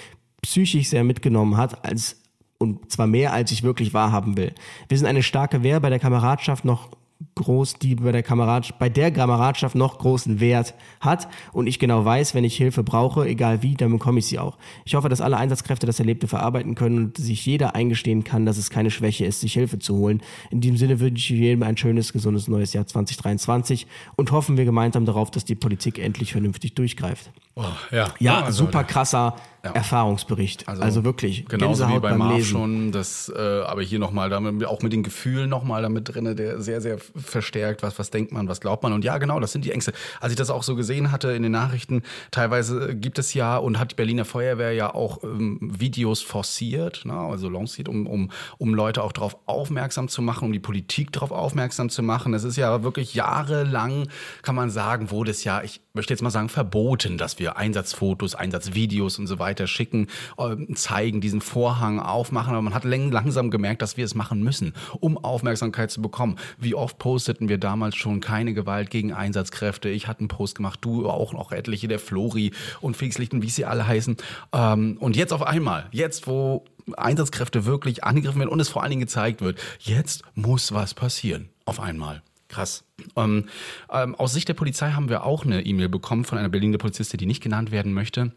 [0.43, 2.23] psychisch sehr mitgenommen hat, als
[2.59, 4.53] und zwar mehr, als ich wirklich wahrhaben will.
[4.89, 6.91] Wir sind eine starke Wehr bei der Kameradschaft noch
[7.39, 12.05] groß, die bei der Kameradschaft, bei der Kameradschaft noch großen Wert hat und ich genau
[12.05, 14.59] weiß, wenn ich Hilfe brauche, egal wie, dann bekomme ich sie auch.
[14.85, 18.59] Ich hoffe, dass alle Einsatzkräfte das Erlebte verarbeiten können und sich jeder eingestehen kann, dass
[18.59, 20.23] es keine Schwäche ist, sich Hilfe zu holen.
[20.51, 24.65] In diesem Sinne wünsche ich jedem ein schönes, gesundes neues Jahr 2023 und hoffen wir
[24.65, 27.31] gemeinsam darauf, dass die Politik endlich vernünftig durchgreift.
[27.55, 29.73] Oh, ja, ja also, super krasser ja.
[29.73, 30.69] Erfahrungsbericht.
[30.69, 31.47] Also, also wirklich.
[31.47, 34.33] Genauso Gänsehaut wie bei beim Marv schon, das, äh, aber hier nochmal,
[34.65, 36.99] auch mit den Gefühlen nochmal damit drin, der sehr, sehr
[37.29, 38.93] verstärkt, was, was denkt man, was glaubt man.
[38.93, 39.93] Und ja, genau, das sind die Ängste.
[40.21, 43.79] Als ich das auch so gesehen hatte in den Nachrichten, teilweise gibt es ja und
[43.79, 48.75] hat die Berliner Feuerwehr ja auch ähm, Videos forciert, ne, also lanciert, um, um, um
[48.75, 52.35] Leute auch darauf aufmerksam zu machen, um die Politik darauf aufmerksam zu machen.
[52.35, 54.09] Es ist ja wirklich jahrelang,
[54.43, 58.37] kann man sagen, wurde es ja, ich möchte jetzt mal sagen, verboten, dass wir Einsatzfotos,
[58.37, 60.07] Einsatzvideos und so weiter schicken,
[60.39, 62.53] äh, zeigen, diesen Vorhang aufmachen.
[62.53, 66.37] Aber man hat langsam gemerkt, dass wir es machen müssen, um Aufmerksamkeit zu bekommen.
[66.57, 69.89] Wie oft posteten wir damals schon keine Gewalt gegen Einsatzkräfte?
[69.89, 73.65] Ich hatte einen Post gemacht, du auch noch etliche, der Flori und Fixlichten, wie sie
[73.65, 74.19] alle heißen.
[74.53, 76.65] Ähm, und jetzt auf einmal, jetzt wo
[76.97, 81.49] Einsatzkräfte wirklich angegriffen werden und es vor allen Dingen gezeigt wird, jetzt muss was passieren.
[81.65, 82.23] Auf einmal.
[82.49, 82.85] Krass.
[83.15, 83.45] Ähm,
[83.93, 87.19] ähm, aus Sicht der Polizei haben wir auch eine E-Mail bekommen von einer Berliner Polizistin,
[87.19, 88.33] die nicht genannt werden möchte.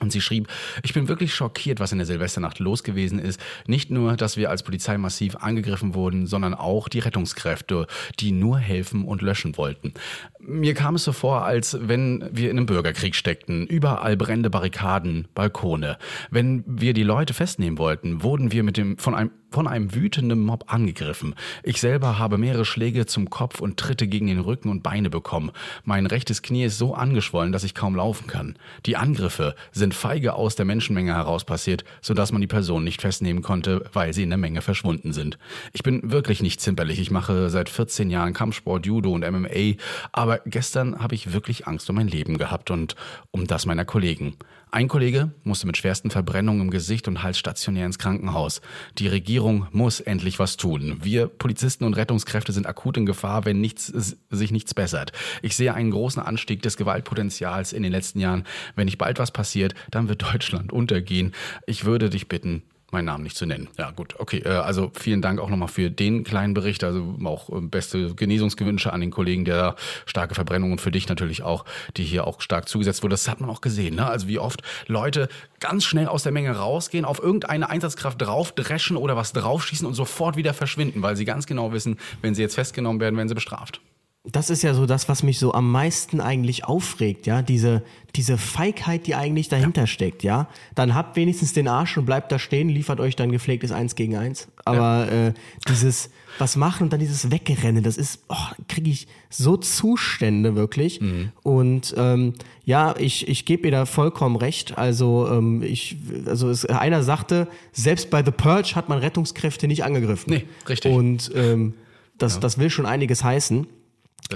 [0.00, 0.48] Und sie schrieb,
[0.82, 3.40] ich bin wirklich schockiert, was in der Silvesternacht los gewesen ist.
[3.66, 7.86] Nicht nur, dass wir als Polizei massiv angegriffen wurden, sondern auch die Rettungskräfte,
[8.18, 9.92] die nur helfen und löschen wollten.
[10.38, 13.66] Mir kam es so vor, als wenn wir in einem Bürgerkrieg steckten.
[13.66, 15.98] Überall brennende Barrikaden, Balkone.
[16.30, 20.40] Wenn wir die Leute festnehmen wollten, wurden wir mit dem, von einem von einem wütenden
[20.40, 21.34] Mob angegriffen.
[21.62, 25.50] Ich selber habe mehrere Schläge zum Kopf und Tritte gegen den Rücken und Beine bekommen.
[25.84, 28.56] Mein rechtes Knie ist so angeschwollen, dass ich kaum laufen kann.
[28.86, 33.42] Die Angriffe sind feige aus der Menschenmenge heraus passiert, sodass man die Person nicht festnehmen
[33.42, 35.38] konnte, weil sie in der Menge verschwunden sind.
[35.72, 37.00] Ich bin wirklich nicht zimperlich.
[37.00, 39.74] Ich mache seit 14 Jahren Kampfsport, Judo und MMA,
[40.12, 42.96] aber gestern habe ich wirklich Angst um mein Leben gehabt und
[43.30, 44.36] um das meiner Kollegen.
[44.72, 48.60] Ein Kollege musste mit schwersten Verbrennungen im Gesicht und Hals stationär ins Krankenhaus.
[48.98, 50.98] Die Regierung muss endlich was tun.
[51.02, 55.10] Wir Polizisten und Rettungskräfte sind akut in Gefahr, wenn nichts, sich nichts bessert.
[55.42, 58.44] Ich sehe einen großen Anstieg des Gewaltpotenzials in den letzten Jahren.
[58.76, 61.32] Wenn nicht bald was passiert, dann wird Deutschland untergehen.
[61.66, 63.68] Ich würde dich bitten, meinen Namen nicht zu nennen.
[63.78, 64.42] Ja, gut, okay.
[64.44, 66.84] Äh, also vielen Dank auch nochmal für den kleinen Bericht.
[66.84, 69.76] Also auch äh, beste Genesungsgewünsche an den Kollegen, der
[70.06, 71.64] starke Verbrennung und für dich natürlich auch,
[71.96, 73.12] die hier auch stark zugesetzt wurde.
[73.12, 73.96] Das hat man auch gesehen.
[73.96, 74.06] Ne?
[74.06, 75.28] Also wie oft Leute
[75.60, 80.36] ganz schnell aus der Menge rausgehen, auf irgendeine Einsatzkraft draufdreschen oder was draufschießen und sofort
[80.36, 83.80] wieder verschwinden, weil sie ganz genau wissen, wenn sie jetzt festgenommen werden, werden sie bestraft
[84.24, 87.82] das ist ja so das, was mich so am meisten eigentlich aufregt, ja, diese,
[88.16, 89.86] diese Feigheit, die eigentlich dahinter ja.
[89.86, 90.48] steckt, ja.
[90.74, 94.16] Dann habt wenigstens den Arsch und bleibt da stehen, liefert euch dann gepflegtes Eins gegen
[94.16, 94.48] Eins.
[94.66, 95.28] Aber ja.
[95.28, 95.34] äh,
[95.68, 98.36] dieses was machen und dann dieses Wegrennen, das ist, oh,
[98.68, 101.00] kriege ich so Zustände wirklich.
[101.00, 101.32] Mhm.
[101.42, 104.76] Und ähm, ja, ich, ich gebe ihr da vollkommen recht.
[104.78, 109.82] Also ähm, ich, also es, einer sagte, selbst bei The Purge hat man Rettungskräfte nicht
[109.84, 110.32] angegriffen.
[110.32, 110.92] Nee, richtig.
[110.92, 111.74] Und ähm,
[112.18, 112.40] Das, Ja.
[112.40, 113.66] das will schon einiges heißen.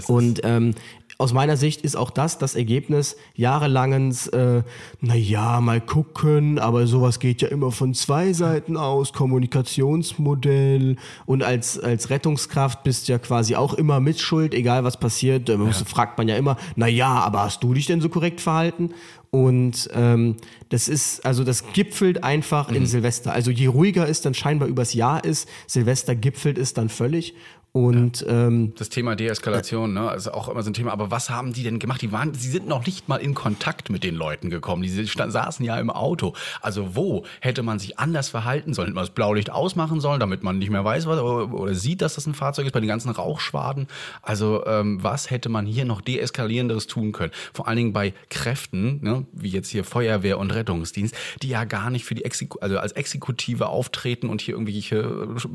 [0.09, 0.75] Und ähm,
[1.17, 4.63] aus meiner Sicht ist auch das das Ergebnis jahrelangens, äh,
[5.01, 11.79] naja, mal gucken, aber sowas geht ja immer von zwei Seiten aus, Kommunikationsmodell und als,
[11.79, 16.19] als Rettungskraft bist du ja quasi auch immer mitschuld, egal was passiert, äh, muss- fragt
[16.19, 18.91] man ja immer, naja, aber hast du dich denn so korrekt verhalten?
[19.31, 20.37] Und ähm,
[20.69, 23.33] das ist, also das gipfelt einfach in Silvester.
[23.33, 27.35] Also je ruhiger es dann scheinbar übers Jahr ist, Silvester gipfelt es dann völlig.
[27.77, 30.93] Und ähm, Das Thema Deeskalation, ne, also auch immer so ein Thema.
[30.93, 32.01] Aber was haben die denn gemacht?
[32.03, 34.85] Die waren, sie sind noch nicht mal in Kontakt mit den Leuten gekommen.
[34.85, 36.35] Die sta- saßen ja im Auto.
[36.63, 38.87] Also wo hätte man sich anders verhalten sollen?
[38.87, 42.01] Hätte man das Blaulicht ausmachen sollen, damit man nicht mehr weiß, was oder, oder sieht,
[42.01, 43.89] dass das ein Fahrzeug ist bei den ganzen Rauchschwaden.
[44.23, 47.33] Also ähm, was hätte man hier noch deeskalierenderes tun können?
[47.53, 51.91] Vor allen Dingen bei Kräften, ne, wie jetzt hier Feuerwehr und Rettungsdienst, die ja gar
[51.91, 55.49] nicht für die Exeku also als Exekutive auftreten und hier irgendwelche äh,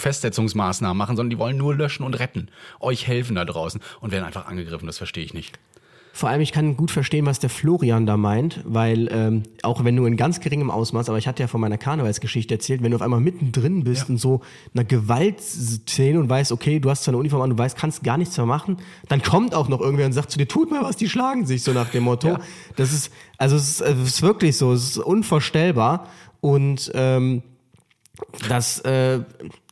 [0.00, 2.48] Festsetzungsmaßnahmen machen, sondern die wollen nur löschen und retten.
[2.80, 4.86] Euch helfen da draußen und werden einfach angegriffen.
[4.86, 5.58] Das verstehe ich nicht.
[6.12, 9.94] Vor allem, ich kann gut verstehen, was der Florian da meint, weil ähm, auch wenn
[9.94, 12.96] du in ganz geringem Ausmaß, aber ich hatte ja von meiner Karnevalsgeschichte erzählt, wenn du
[12.96, 14.40] auf einmal mittendrin bist in so
[14.74, 18.18] einer Gewaltszene und weißt, okay, du hast zwar eine Uniform an, du weißt, kannst gar
[18.18, 20.96] nichts mehr machen, dann kommt auch noch irgendwer und sagt zu dir, tut mal was,
[20.96, 22.38] die schlagen sich, so nach dem Motto.
[22.76, 26.08] Das ist, also es ist, es ist wirklich so, es ist unvorstellbar
[26.40, 27.42] und ähm,
[28.48, 29.20] das, äh,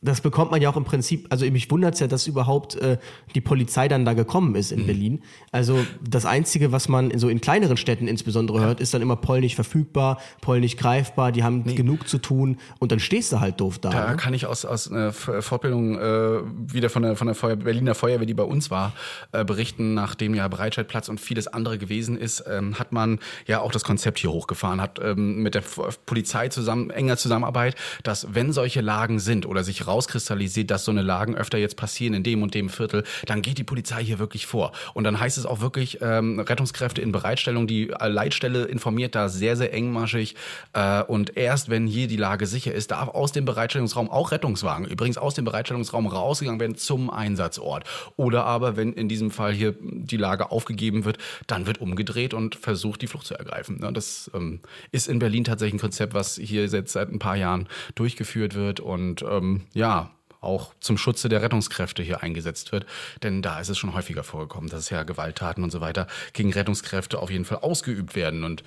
[0.01, 2.97] das bekommt man ja auch im Prinzip, also mich wundert es ja, dass überhaupt äh,
[3.35, 5.21] die Polizei dann da gekommen ist in Berlin.
[5.51, 9.15] Also das Einzige, was man in so in kleineren Städten insbesondere hört, ist dann immer
[9.15, 13.79] polnisch verfügbar, polnisch greifbar, die haben genug zu tun und dann stehst du halt doof
[13.79, 13.89] da.
[13.89, 14.17] Da ne?
[14.17, 16.41] kann ich aus, aus einer F- Fortbildung äh,
[16.73, 18.93] wieder von der, von der Feuer, Berliner Feuerwehr, die bei uns war,
[19.31, 23.71] äh, berichten, nachdem ja Breitscheidplatz und vieles andere gewesen ist, ähm, hat man ja auch
[23.71, 25.63] das Konzept hier hochgefahren, hat ähm, mit der
[26.05, 31.01] Polizei zusammen, enger Zusammenarbeit, dass wenn solche Lagen sind oder sich rauskristallisiert, dass so eine
[31.01, 34.47] Lagen öfter jetzt passieren in dem und dem Viertel, dann geht die Polizei hier wirklich
[34.47, 34.71] vor.
[34.93, 39.27] Und dann heißt es auch wirklich, ähm, Rettungskräfte in Bereitstellung, die äh, Leitstelle informiert da
[39.27, 40.35] sehr, sehr engmaschig.
[40.71, 44.85] Äh, und erst wenn hier die Lage sicher ist, darf aus dem Bereitstellungsraum auch Rettungswagen
[44.85, 47.83] übrigens aus dem Bereitstellungsraum rausgegangen werden zum Einsatzort.
[48.15, 52.55] Oder aber, wenn in diesem Fall hier die Lage aufgegeben wird, dann wird umgedreht und
[52.55, 53.85] versucht, die Flucht zu ergreifen.
[53.93, 54.61] Das ähm,
[54.93, 58.79] ist in Berlin tatsächlich ein Konzept, was hier jetzt seit ein paar Jahren durchgeführt wird
[58.79, 60.11] und ähm, ja,
[60.41, 62.85] auch zum Schutze der Rettungskräfte hier eingesetzt wird.
[63.23, 67.19] Denn da ist es schon häufiger vorgekommen, dass ja Gewalttaten und so weiter gegen Rettungskräfte
[67.19, 68.43] auf jeden Fall ausgeübt werden.
[68.43, 68.63] Und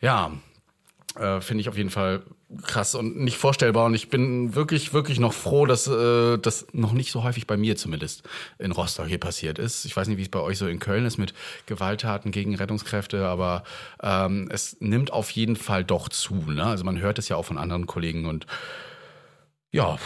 [0.00, 0.32] ja,
[1.16, 2.22] äh, finde ich auf jeden Fall
[2.62, 3.86] krass und nicht vorstellbar.
[3.86, 7.56] Und ich bin wirklich, wirklich noch froh, dass äh, das noch nicht so häufig bei
[7.56, 8.24] mir zumindest
[8.58, 9.84] in Rostock hier passiert ist.
[9.84, 11.34] Ich weiß nicht, wie es bei euch so in Köln ist mit
[11.66, 13.62] Gewalttaten gegen Rettungskräfte, aber
[14.02, 16.34] ähm, es nimmt auf jeden Fall doch zu.
[16.34, 16.64] Ne?
[16.64, 18.46] Also man hört es ja auch von anderen Kollegen und
[19.74, 19.98] ja,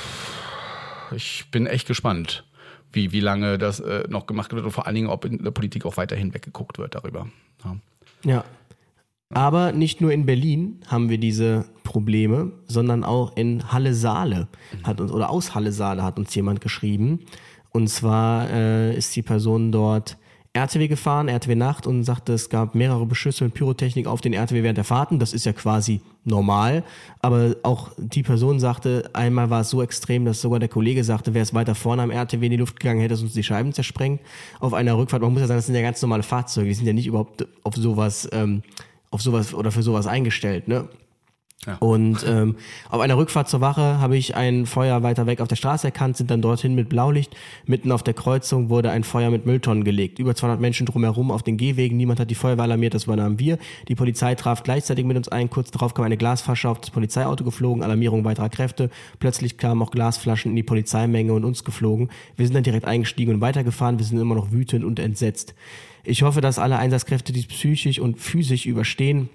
[1.15, 2.45] ich bin echt gespannt,
[2.91, 5.51] wie, wie lange das äh, noch gemacht wird und vor allen Dingen, ob in der
[5.51, 7.29] Politik auch weiterhin weggeguckt wird darüber.
[7.65, 7.77] Ja.
[8.25, 8.45] Ja.
[9.35, 14.49] Aber nicht nur in Berlin haben wir diese Probleme, sondern auch in Halle-Saale
[14.85, 17.27] hat uns, oder aus Halle-Saale hat uns jemand geschrieben.
[17.69, 20.17] Und zwar äh, ist die Person dort
[20.59, 24.63] RTW gefahren, RTW Nacht und sagte, es gab mehrere Beschüsse mit Pyrotechnik auf den RTW
[24.63, 25.19] während der Fahrten.
[25.19, 26.85] Das ist ja quasi normal.
[27.23, 31.35] Aber auch die Person sagte, einmal war es so extrem, dass sogar der Kollege sagte,
[31.35, 33.73] wäre es weiter vorne am RTW in die Luft gegangen, hätte es uns die Scheiben
[33.73, 34.21] zersprengt.
[34.61, 36.87] Auf einer Rückfahrt, man muss ja sagen, das sind ja ganz normale Fahrzeuge, die sind
[36.87, 38.63] ja nicht überhaupt auf sowas, ähm,
[39.11, 40.89] auf sowas oder für sowas eingestellt, ne?
[41.81, 42.55] Und ähm,
[42.89, 46.17] auf einer Rückfahrt zur Wache habe ich ein Feuer weiter weg auf der Straße erkannt,
[46.17, 47.35] sind dann dorthin mit Blaulicht.
[47.67, 50.21] Mitten auf der Kreuzung wurde ein Feuer mit Mülltonnen gelegt.
[50.21, 51.97] Über 200 Menschen drumherum auf den Gehwegen.
[51.97, 53.59] Niemand hat die Feuerwehr alarmiert, das übernahmen wir.
[53.89, 55.51] Die Polizei traf gleichzeitig mit uns ein.
[55.51, 57.83] Kurz darauf kam eine Glasflasche auf das Polizeiauto geflogen.
[57.83, 58.89] Alarmierung weiterer Kräfte.
[59.19, 62.09] Plötzlich kamen auch Glasflaschen in die Polizeimenge und uns geflogen.
[62.37, 63.99] Wir sind dann direkt eingestiegen und weitergefahren.
[63.99, 65.57] Wir sind immer noch wütend und entsetzt.
[66.05, 69.29] Ich hoffe, dass alle Einsatzkräfte dies psychisch und physisch überstehen.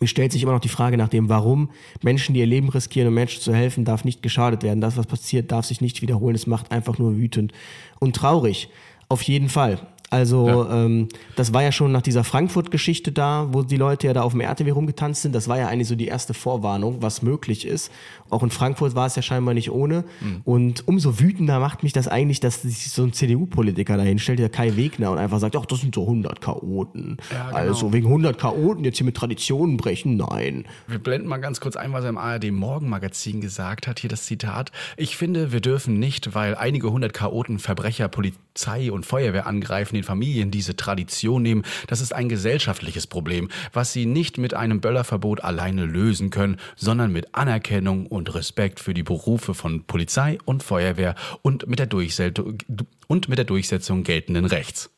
[0.00, 1.70] Mir stellt sich immer noch die Frage nach dem Warum.
[2.02, 4.80] Menschen, die ihr Leben riskieren, um Menschen zu helfen, darf nicht geschadet werden.
[4.80, 6.34] Das, was passiert, darf sich nicht wiederholen.
[6.34, 7.52] Es macht einfach nur wütend
[7.98, 8.68] und traurig.
[9.08, 9.80] Auf jeden Fall.
[10.08, 14.22] Also ähm, das war ja schon nach dieser Frankfurt-Geschichte da, wo die Leute ja da
[14.22, 15.34] auf dem RTW rumgetanzt sind.
[15.34, 17.90] Das war ja eigentlich so die erste Vorwarnung, was möglich ist.
[18.30, 20.04] Auch in Frankfurt war es ja scheinbar nicht ohne.
[20.44, 24.48] Und umso wütender macht mich das eigentlich, dass sich so ein CDU-Politiker da hinstellt, der
[24.48, 27.16] Kai Wegner, und einfach sagt, ach, das sind so 100 Chaoten.
[27.32, 27.56] Ja, genau.
[27.56, 30.64] Also wegen 100 Chaoten jetzt hier mit Traditionen brechen, nein.
[30.86, 34.00] Wir blenden mal ganz kurz ein, was er im ARD Morgenmagazin gesagt hat.
[34.00, 34.72] Hier das Zitat.
[34.96, 40.04] Ich finde, wir dürfen nicht, weil einige hundert Chaoten Verbrecher, Polizei und Feuerwehr angreifen, den
[40.04, 45.42] Familien diese Tradition nehmen, das ist ein gesellschaftliches Problem, was sie nicht mit einem Böllerverbot
[45.42, 51.14] alleine lösen können, sondern mit Anerkennung und Respekt für die Berufe von Polizei und Feuerwehr
[51.42, 52.58] und mit der Durchsetzung,
[53.06, 54.90] und mit der Durchsetzung geltenden Rechts.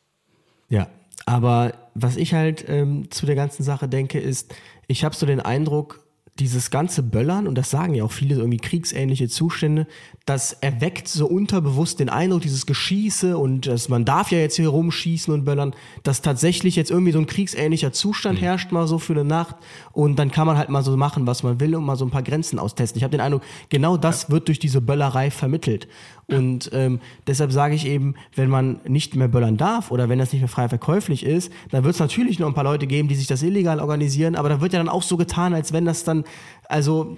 [0.69, 0.87] Ja,
[1.25, 4.55] aber was ich halt ähm, zu der ganzen Sache denke, ist,
[4.87, 6.03] ich habe so den Eindruck,
[6.37, 9.87] dieses ganze Böllern, und das sagen ja auch viele irgendwie kriegsähnliche Zustände,
[10.25, 14.69] das erweckt so unterbewusst den Eindruck, dieses Geschieße und dass man darf ja jetzt hier
[14.69, 18.43] rumschießen und böllern, dass tatsächlich jetzt irgendwie so ein kriegsähnlicher Zustand mhm.
[18.43, 19.55] herrscht mal so für eine Nacht
[19.91, 22.11] und dann kann man halt mal so machen, was man will und mal so ein
[22.11, 22.97] paar Grenzen austesten.
[22.97, 24.29] Ich habe den Eindruck, genau das ja.
[24.29, 25.87] wird durch diese Böllerei vermittelt.
[26.31, 30.31] Und ähm, deshalb sage ich eben, wenn man nicht mehr böllern darf oder wenn das
[30.31, 33.15] nicht mehr frei verkäuflich ist, dann wird es natürlich noch ein paar Leute geben, die
[33.15, 36.03] sich das illegal organisieren, aber da wird ja dann auch so getan, als wenn das
[36.03, 36.23] dann
[36.69, 37.15] also,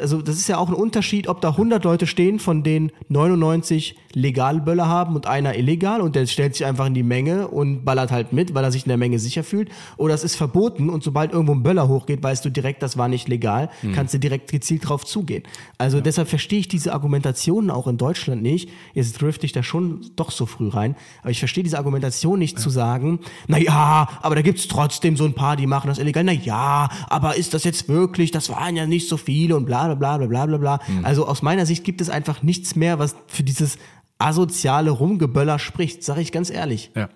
[0.00, 3.96] also das ist ja auch ein Unterschied, ob da 100 Leute stehen, von denen 99
[4.14, 7.84] legal Böller haben und einer illegal und der stellt sich einfach in die Menge und
[7.84, 9.68] ballert halt mit, weil er sich in der Menge sicher fühlt.
[9.98, 13.08] Oder es ist verboten und sobald irgendwo ein Böller hochgeht, weißt du direkt, das war
[13.08, 13.92] nicht legal, mhm.
[13.92, 15.42] kannst du direkt gezielt drauf zugehen.
[15.76, 16.02] Also ja.
[16.02, 18.70] deshalb verstehe ich diese Argumentationen auch in Deutschland nicht.
[18.94, 22.56] Jetzt drifte ich da schon doch so früh rein, aber ich verstehe diese Argumentation nicht
[22.56, 22.62] ja.
[22.62, 26.24] zu sagen, na ja, aber da gibt's trotzdem so ein paar, die machen das illegal.
[26.24, 29.66] Na ja, aber ist das jetzt wirklich, das waren ja nicht nicht so viele und
[29.66, 30.80] bla bla bla bla bla bla.
[30.86, 31.04] Mhm.
[31.04, 33.78] Also aus meiner Sicht gibt es einfach nichts mehr, was für dieses
[34.24, 36.90] asoziale Rumgeböller spricht, sage ich ganz ehrlich.
[36.94, 37.10] Ja,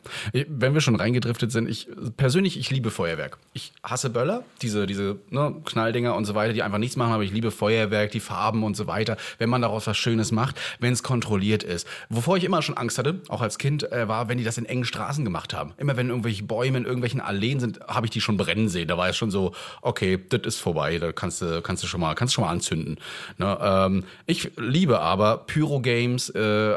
[0.46, 3.38] wenn wir schon reingedriftet sind, ich persönlich, ich liebe Feuerwerk.
[3.54, 7.22] Ich hasse Böller, diese, diese ne, Knalldinger und so weiter, die einfach nichts machen, aber
[7.22, 10.92] ich liebe Feuerwerk, die Farben und so weiter, wenn man daraus was Schönes macht, wenn
[10.92, 11.86] es kontrolliert ist.
[12.10, 14.66] Wovor ich immer schon Angst hatte, auch als Kind, äh, war, wenn die das in
[14.66, 15.72] engen Straßen gemacht haben.
[15.78, 18.86] Immer wenn irgendwelche Bäume in irgendwelchen Alleen sind, habe ich die schon brennen sehen.
[18.86, 22.02] Da war es schon so, okay, das ist vorbei, da kannst du, kannst du schon
[22.02, 22.98] mal, kannst schon mal anzünden.
[23.38, 26.76] Ne, ähm, ich liebe aber Pyro-Games, äh,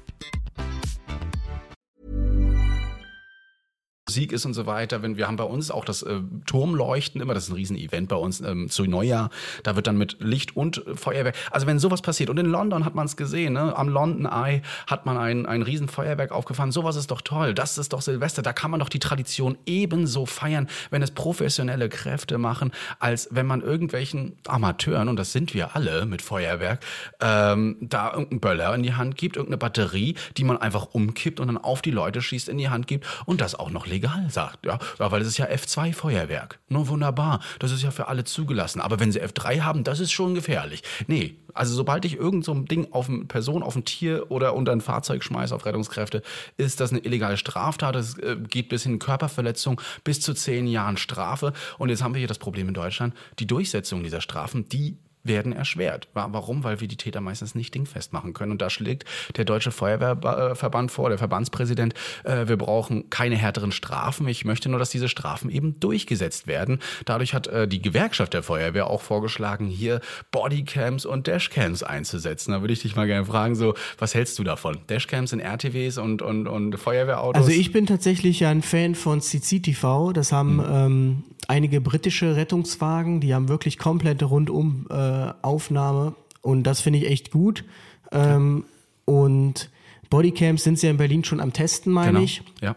[4.11, 5.03] Musik ist und so weiter.
[5.03, 8.17] Wenn wir haben bei uns auch das äh, Turmleuchten immer, das ist ein Riesen-Event bei
[8.17, 9.29] uns ähm, zu Neujahr.
[9.63, 11.33] Da wird dann mit Licht und Feuerwerk.
[11.49, 13.73] Also wenn sowas passiert und in London hat man es gesehen, ne?
[13.73, 16.73] am London Eye hat man ein ein Riesenfeuerwerk aufgefahren.
[16.73, 17.53] Sowas ist doch toll.
[17.53, 18.41] Das ist doch Silvester.
[18.41, 23.45] Da kann man doch die Tradition ebenso feiern, wenn es professionelle Kräfte machen, als wenn
[23.45, 26.83] man irgendwelchen Amateuren und das sind wir alle mit Feuerwerk
[27.21, 31.47] ähm, da irgendeinen Böller in die Hand gibt, irgendeine Batterie, die man einfach umkippt und
[31.47, 34.29] dann auf die Leute schießt in die Hand gibt und das auch noch legal legal,
[34.29, 34.65] sagt.
[34.65, 36.59] Ja, weil es ist ja F2-Feuerwerk.
[36.69, 37.39] Nur wunderbar.
[37.59, 38.81] Das ist ja für alle zugelassen.
[38.81, 40.83] Aber wenn sie F3 haben, das ist schon gefährlich.
[41.07, 44.55] Nee, also sobald ich irgend so ein Ding auf eine Person, auf ein Tier oder
[44.55, 46.23] unter ein Fahrzeug schmeiße auf Rettungskräfte,
[46.57, 47.95] ist das eine illegale Straftat.
[47.95, 51.53] Es äh, geht bis hin Körperverletzung, bis zu zehn Jahren Strafe.
[51.77, 53.13] Und jetzt haben wir hier das Problem in Deutschland.
[53.39, 56.07] Die Durchsetzung dieser Strafen, die werden erschwert.
[56.13, 56.63] Warum?
[56.63, 58.51] Weil wir die Täter meistens nicht dingfest machen können.
[58.51, 59.05] Und da schlägt
[59.37, 64.27] der Deutsche Feuerwehrverband vor, der Verbandspräsident, äh, wir brauchen keine härteren Strafen.
[64.27, 66.79] Ich möchte nur, dass diese Strafen eben durchgesetzt werden.
[67.05, 72.51] Dadurch hat äh, die Gewerkschaft der Feuerwehr auch vorgeschlagen, hier Bodycams und Dashcams einzusetzen.
[72.51, 74.79] Da würde ich dich mal gerne fragen, so, was hältst du davon?
[74.89, 77.43] Dashcams in RTWs und, und, und Feuerwehrautos?
[77.43, 80.13] Also ich bin tatsächlich ja ein Fan von CCTV.
[80.13, 80.65] Das haben mhm.
[80.71, 87.07] ähm, einige britische Rettungswagen, die haben wirklich komplette rundum äh, Aufnahme und das finde ich
[87.07, 87.63] echt gut.
[88.11, 88.65] Ähm,
[89.05, 89.69] und
[90.09, 92.23] Bodycams sind sie ja in Berlin schon am Testen, meine genau.
[92.23, 92.43] ich.
[92.61, 92.75] Ja.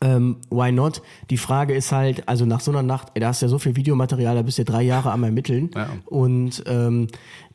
[0.00, 1.02] Ähm, why not?
[1.30, 3.58] Die Frage ist halt, also nach so einer Nacht, ey, da hast du ja so
[3.58, 5.70] viel Videomaterial, da bist du ja drei Jahre am Ermitteln.
[5.74, 5.90] Ja.
[6.06, 7.08] Und ähm,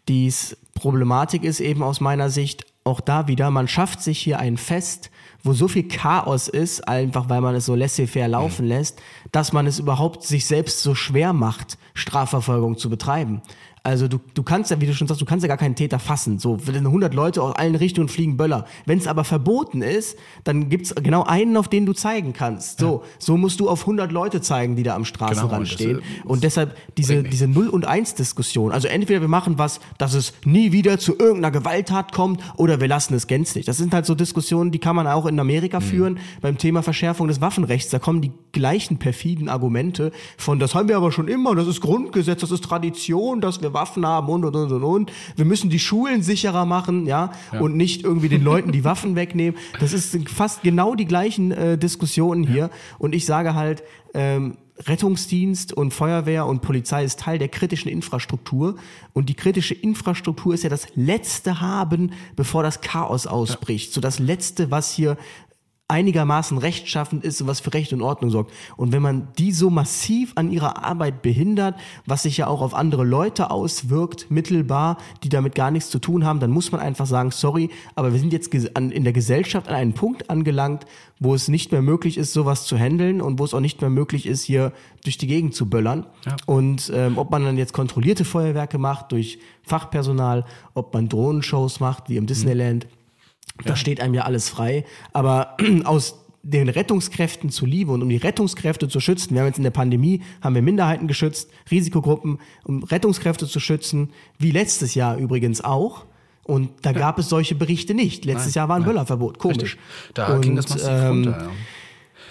[0.07, 4.55] dies Problematik ist eben aus meiner Sicht auch da wieder, man schafft sich hier ein
[4.55, 5.11] Fest,
[5.43, 8.69] wo so viel Chaos ist, einfach weil man es so laissez-faire laufen mhm.
[8.69, 9.01] lässt,
[9.31, 13.41] dass man es überhaupt sich selbst so schwer macht, Strafverfolgung zu betreiben.
[13.87, 15.97] Also du, du kannst ja, wie du schon sagst, du kannst ja gar keinen Täter
[15.97, 16.39] fassen.
[16.39, 18.65] So, wenn 100 Leute aus allen Richtungen fliegen Böller.
[18.85, 22.81] Wenn es aber verboten ist, dann gibt's genau einen, auf den du zeigen kannst.
[22.81, 23.09] So, ja.
[23.17, 26.01] so musst du auf 100 Leute zeigen, die da am Straßenrand genau, stehen.
[26.01, 28.73] Das, und deshalb diese, diese Null- und Eins-Diskussion.
[28.73, 32.89] Also entweder wir machen was, dass es nie wieder zu irgendeiner Gewalttat kommt, oder wir
[32.89, 33.65] lassen es gänzlich.
[33.65, 35.83] Das sind halt so Diskussionen, die kann man auch in Amerika mhm.
[35.85, 37.89] führen beim Thema Verschärfung des Waffenrechts.
[37.89, 41.79] Da kommen die gleichen perfiden Argumente von, das haben wir aber schon immer, das ist
[41.79, 45.11] Grundgesetz, das ist Tradition, dass wir Waffen haben und und und und und.
[45.35, 47.59] Wir müssen die Schulen sicherer machen, ja, Ja.
[47.59, 49.55] und nicht irgendwie den Leuten die Waffen wegnehmen.
[49.79, 52.69] Das ist fast genau die gleichen äh, Diskussionen hier.
[52.97, 58.75] Und ich sage halt, ähm, Rettungsdienst und Feuerwehr und Polizei ist Teil der kritischen Infrastruktur.
[59.13, 63.91] Und die kritische Infrastruktur ist ja das letzte Haben, bevor das Chaos ausbricht.
[63.93, 65.17] So das letzte, was hier
[65.89, 68.51] einigermaßen rechtschaffend ist und was für Recht und Ordnung sorgt.
[68.75, 71.75] Und wenn man die so massiv an ihrer Arbeit behindert,
[72.05, 76.25] was sich ja auch auf andere Leute auswirkt, mittelbar, die damit gar nichts zu tun
[76.25, 79.75] haben, dann muss man einfach sagen, sorry, aber wir sind jetzt in der Gesellschaft an
[79.75, 80.85] einen Punkt angelangt,
[81.19, 83.89] wo es nicht mehr möglich ist, sowas zu handeln und wo es auch nicht mehr
[83.89, 84.73] möglich ist, hier
[85.03, 86.05] durch die Gegend zu böllern.
[86.45, 92.09] Und ähm, ob man dann jetzt kontrollierte Feuerwerke macht durch Fachpersonal, ob man Drohnenshows macht,
[92.09, 92.87] wie im Disneyland,
[93.63, 94.85] das steht einem ja alles frei.
[95.13, 99.63] Aber aus den Rettungskräften zuliebe und um die Rettungskräfte zu schützen, wir haben jetzt in
[99.63, 105.61] der Pandemie, haben wir Minderheiten geschützt, Risikogruppen, um Rettungskräfte zu schützen, wie letztes Jahr übrigens
[105.61, 106.05] auch.
[106.43, 108.23] Und da gab es solche Berichte nicht.
[108.23, 108.91] Letztes Nein, Jahr war ein nein.
[108.91, 109.37] Böllerverbot.
[109.37, 109.75] Komisch.
[109.75, 109.77] Richtig.
[110.13, 111.49] Da ging das massiv runter, ja.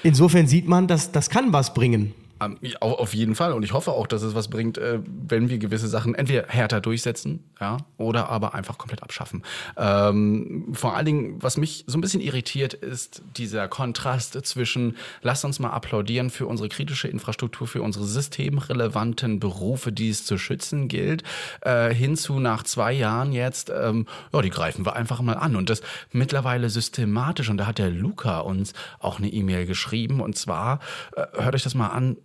[0.02, 2.14] Insofern sieht man, dass das kann was bringen.
[2.38, 3.52] Auf jeden Fall.
[3.52, 6.80] Und ich hoffe auch, dass es was bringt, äh, wenn wir gewisse Sachen entweder härter
[6.80, 9.42] durchsetzen, ja, oder aber einfach komplett abschaffen.
[9.76, 15.44] Ähm, vor allen Dingen, was mich so ein bisschen irritiert, ist dieser Kontrast zwischen, lasst
[15.46, 20.88] uns mal applaudieren für unsere kritische Infrastruktur, für unsere systemrelevanten Berufe, die es zu schützen
[20.88, 21.22] gilt,
[21.62, 25.56] äh, hinzu nach zwei Jahren jetzt, ähm, ja, die greifen wir einfach mal an.
[25.56, 25.80] Und das
[26.12, 27.48] mittlerweile systematisch.
[27.48, 30.20] Und da hat der Luca uns auch eine E-Mail geschrieben.
[30.20, 30.80] Und zwar,
[31.16, 32.18] äh, hört euch das mal an,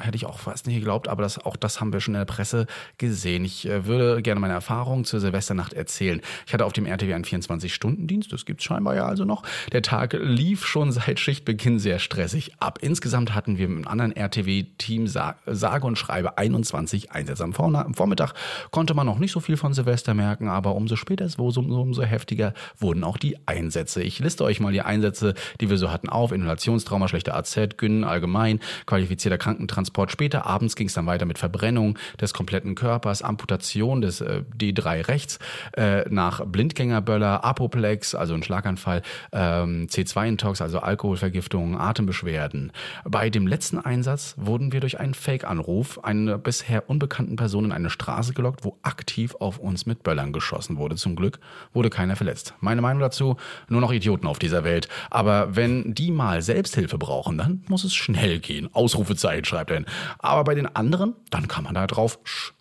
[0.00, 2.24] hätte ich auch fast nicht geglaubt, aber das, auch das haben wir schon in der
[2.26, 2.66] Presse
[2.98, 3.44] gesehen.
[3.44, 6.20] Ich äh, würde gerne meine Erfahrungen zur Silvesternacht erzählen.
[6.46, 9.42] Ich hatte auf dem RTW einen 24-Stunden-Dienst, das gibt's scheinbar ja also noch.
[9.72, 12.78] Der Tag lief schon seit Schichtbeginn sehr stressig ab.
[12.82, 17.44] Insgesamt hatten wir mit einem anderen RTW-Team sa sage und schreibe 21 Einsätze.
[17.44, 18.34] Am, Vormittag
[18.70, 21.80] konnte man noch nicht so viel von Silvester merken, aber umso später es wurde, umso,
[21.80, 24.02] umso heftiger wurden auch die Einsätze.
[24.02, 26.32] Ich liste euch mal die Einsätze, die wir so hatten auf.
[26.32, 30.12] Inhalationstrauma, schlechter AZ, Gyn allgemein, qualifizierter Krankentransport.
[30.12, 35.08] Später abends ging es dann weiter mit Verbrennung des kompletten Körpers, Amputation des äh, D3
[35.08, 35.38] rechts,
[35.76, 39.02] äh, nach Blindgängerböller, Apoplex, also ein Schlaganfall,
[39.32, 42.72] ähm, C2-Intox, also Alkoholvergiftung, Atembeschwerden.
[43.04, 47.90] Bei dem letzten Einsatz wurden wir durch einen Fake-Anruf einer bisher unbekannten Person in eine
[47.90, 50.96] Straße gelockt, wo aktiv auf uns mit Böllern geschossen wurde.
[50.96, 51.40] Zum Glück
[51.72, 52.54] wurde keiner verletzt.
[52.60, 53.36] Meine Meinung dazu,
[53.68, 54.88] nur noch Idioten auf dieser Welt.
[55.10, 58.68] Aber wenn die mal Selbsthilfe brauchen, dann muss es schnell gehen.
[58.72, 59.78] Ausrufezeichen schreibt er.
[59.78, 59.86] hin.
[60.18, 62.18] Aber bei den anderen, dann kann man da drauf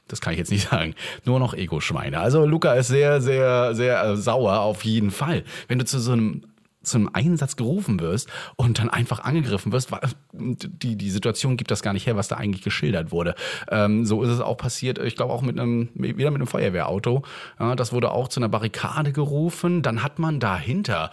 [0.07, 0.95] das kann ich jetzt nicht sagen.
[1.25, 2.19] Nur noch Ego-Schweine.
[2.19, 5.43] Also Luca ist sehr, sehr, sehr äh, sauer auf jeden Fall.
[5.67, 6.43] Wenn du zu so einem
[6.87, 9.91] zum Einsatz gerufen wirst und dann einfach angegriffen wirst,
[10.33, 13.35] die, die Situation gibt das gar nicht her, was da eigentlich geschildert wurde.
[13.69, 17.23] Ähm, so ist es auch passiert, ich glaube auch mit einem, wieder mit einem Feuerwehrauto.
[17.59, 19.81] Ja, das wurde auch zu einer Barrikade gerufen.
[19.81, 21.11] Dann hat man dahinter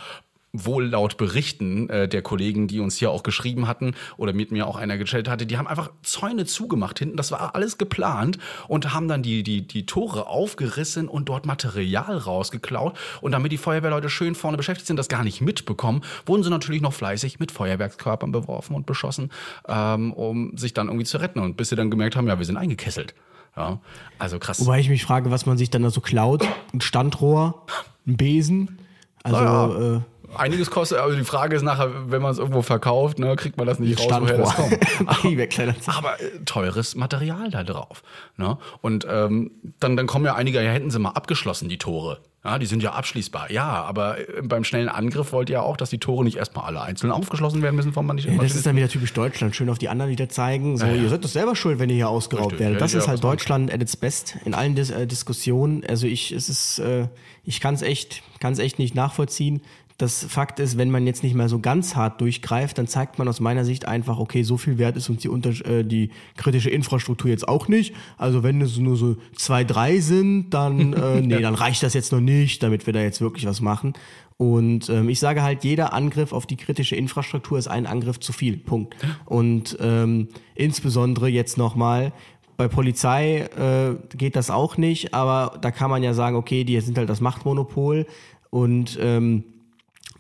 [0.54, 4.66] wohl laut Berichten äh, der Kollegen, die uns hier auch geschrieben hatten oder mit mir
[4.66, 7.16] auch einer gestellt hatte, die haben einfach Zäune zugemacht hinten.
[7.16, 8.38] Das war alles geplant
[8.68, 12.96] und haben dann die, die, die Tore aufgerissen und dort Material rausgeklaut.
[13.20, 16.80] Und damit die Feuerwehrleute schön vorne beschäftigt sind, das gar nicht mitbekommen, wurden sie natürlich
[16.80, 19.30] noch fleißig mit Feuerwerkskörpern beworfen und beschossen,
[19.68, 21.40] ähm, um sich dann irgendwie zu retten.
[21.40, 23.14] Und bis sie dann gemerkt haben, ja, wir sind eingekesselt.
[23.56, 23.80] Ja,
[24.18, 24.60] also krass.
[24.60, 26.46] Wobei ich mich frage, was man sich dann da so klaut.
[26.72, 27.66] Ein Standrohr,
[28.06, 28.78] ein Besen.
[29.22, 30.00] Also Naja, äh,
[30.36, 33.66] Einiges kostet, aber die Frage ist nachher, wenn man es irgendwo verkauft, ne, kriegt man
[33.66, 34.78] das nicht raus, woher das kommt.
[35.50, 35.98] Kleinanzeigen.
[35.98, 38.02] Aber äh, teures Material da drauf.
[38.36, 38.58] Ne?
[38.80, 42.20] Und ähm, dann, dann kommen ja einige, ja, hätten sie mal abgeschlossen, die Tore.
[42.44, 43.50] Ja, die sind ja abschließbar.
[43.50, 46.66] Ja, aber äh, beim schnellen Angriff wollt ihr ja auch, dass die Tore nicht erstmal
[46.66, 49.56] alle einzeln aufgeschlossen werden müssen, von man nicht Ja, das ist dann wieder typisch Deutschland.
[49.56, 50.76] Schön auf die anderen wieder zeigen.
[50.76, 51.02] So, Ja, ja.
[51.04, 52.82] ihr seid doch selber schuld, wenn ihr hier ausgeraubt Richtig, werdet.
[52.82, 53.24] Das ist halt.
[53.24, 55.84] Deutschland at its best in allen Dis äh, Diskussionen.
[55.88, 57.08] Also ich, es ist, äh,
[57.44, 59.62] ich kann es echt, kann es echt nicht nachvollziehen.
[59.96, 63.28] Das Fakt ist, wenn man jetzt nicht mehr so ganz hart durchgreift, dann zeigt man
[63.28, 66.68] aus meiner Sicht einfach, okay, so viel wert ist uns die, unter äh, die kritische
[66.68, 67.94] Infrastruktur jetzt auch nicht.
[68.18, 72.10] Also wenn es nur so zwei, drei sind, dann, äh, nee, dann reicht das jetzt
[72.10, 73.92] noch nicht, damit wir da jetzt wirklich was machen.
[74.36, 78.32] Und ähm, ich sage halt, jeder Angriff auf die kritische Infrastruktur ist ein Angriff zu
[78.32, 78.56] viel.
[78.56, 78.96] Punkt.
[79.26, 82.12] Und ähm, insbesondere jetzt nochmal,
[82.56, 86.78] bei Polizei äh, geht das auch nicht, aber da kann man ja sagen, okay, die
[86.80, 88.06] sind halt das Machtmonopol
[88.50, 89.44] und ähm,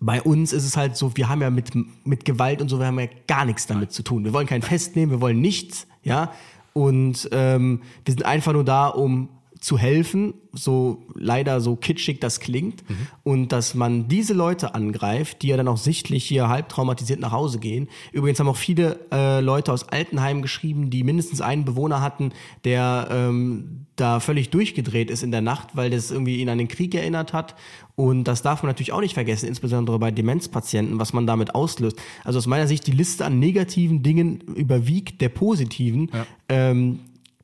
[0.04, 1.70] bei uns ist es halt so, wir haben ja mit,
[2.04, 4.24] mit Gewalt und so, wir haben ja gar nichts damit zu tun.
[4.24, 6.32] Wir wollen keinen festnehmen, wir wollen nichts, ja.
[6.74, 9.28] Und ähm, wir sind einfach nur da, um
[9.64, 13.06] zu helfen, so leider so kitschig das klingt, mhm.
[13.22, 17.32] und dass man diese Leute angreift, die ja dann auch sichtlich hier halb traumatisiert nach
[17.32, 17.88] Hause gehen.
[18.12, 22.32] Übrigens haben auch viele äh, Leute aus Altenheimen geschrieben, die mindestens einen Bewohner hatten,
[22.64, 26.68] der ähm, da völlig durchgedreht ist in der Nacht, weil das irgendwie ihn an den
[26.68, 27.54] Krieg erinnert hat.
[27.96, 31.98] Und das darf man natürlich auch nicht vergessen, insbesondere bei Demenzpatienten, was man damit auslöst.
[32.22, 36.10] Also aus meiner Sicht, die Liste an negativen Dingen überwiegt der positiven.
[36.12, 36.26] Ja.
[36.50, 36.98] Ähm,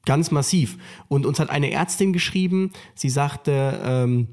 [0.05, 0.79] ganz massiv.
[1.09, 4.29] Und uns hat eine Ärztin geschrieben, sie sagte, ähm,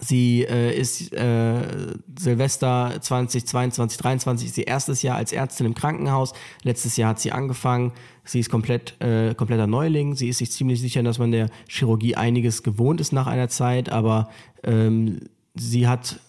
[0.00, 6.34] Sie äh, ist äh, Silvester 2022, 23 ist ihr erstes Jahr als Ärztin im Krankenhaus.
[6.62, 7.92] Letztes Jahr hat sie angefangen.
[8.22, 10.14] Sie ist komplett äh, kompletter Neuling.
[10.14, 13.88] Sie ist sich ziemlich sicher, dass man der Chirurgie einiges gewohnt ist nach einer Zeit,
[13.88, 14.28] aber
[14.64, 15.20] ähm,
[15.54, 16.20] sie hat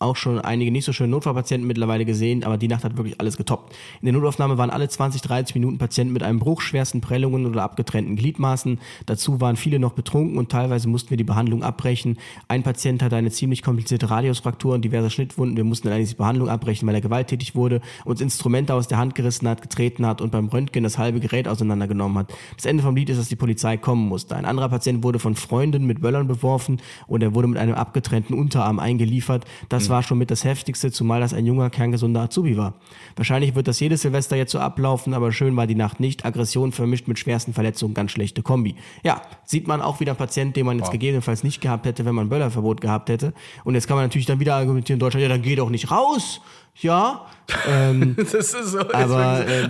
[0.00, 3.36] auch schon einige nicht so schöne Notfallpatienten mittlerweile gesehen, aber die Nacht hat wirklich alles
[3.36, 3.74] getoppt.
[4.00, 7.62] In der Notaufnahme waren alle 20, 30 Minuten Patienten mit einem Bruch, schwersten Prellungen oder
[7.62, 8.80] abgetrennten Gliedmaßen.
[9.06, 12.18] Dazu waren viele noch betrunken und teilweise mussten wir die Behandlung abbrechen.
[12.48, 15.56] Ein Patient hatte eine ziemlich komplizierte Radiusfraktur und diverse Schnittwunden.
[15.56, 19.14] Wir mussten dann die Behandlung abbrechen, weil er gewalttätig wurde, uns Instrumente aus der Hand
[19.14, 22.34] gerissen hat, getreten hat und beim Röntgen das halbe Gerät auseinandergenommen hat.
[22.56, 24.34] Das Ende vom Lied ist, dass die Polizei kommen musste.
[24.34, 28.36] Ein anderer Patient wurde von Freunden mit Böllern beworfen und er wurde mit einem abgetrennten
[28.36, 29.44] Unterarm eingeliefert.
[29.68, 32.74] Das war schon mit das Heftigste, zumal das ein junger, kerngesunder Azubi war.
[33.16, 36.24] Wahrscheinlich wird das jedes Silvester jetzt so ablaufen, aber schön war die Nacht nicht.
[36.24, 38.76] Aggression vermischt mit schwersten Verletzungen, ganz schlechte Kombi.
[39.02, 40.92] Ja, sieht man auch wieder einen Patient, den man jetzt wow.
[40.92, 43.32] gegebenenfalls nicht gehabt hätte, wenn man Böllerverbot gehabt hätte.
[43.64, 45.90] Und jetzt kann man natürlich dann wieder argumentieren in Deutschland, ja, dann geh doch nicht
[45.90, 46.40] raus.
[46.80, 47.26] Ja,
[47.68, 48.80] ähm, das ist so.
[48.92, 49.68] Aber äh,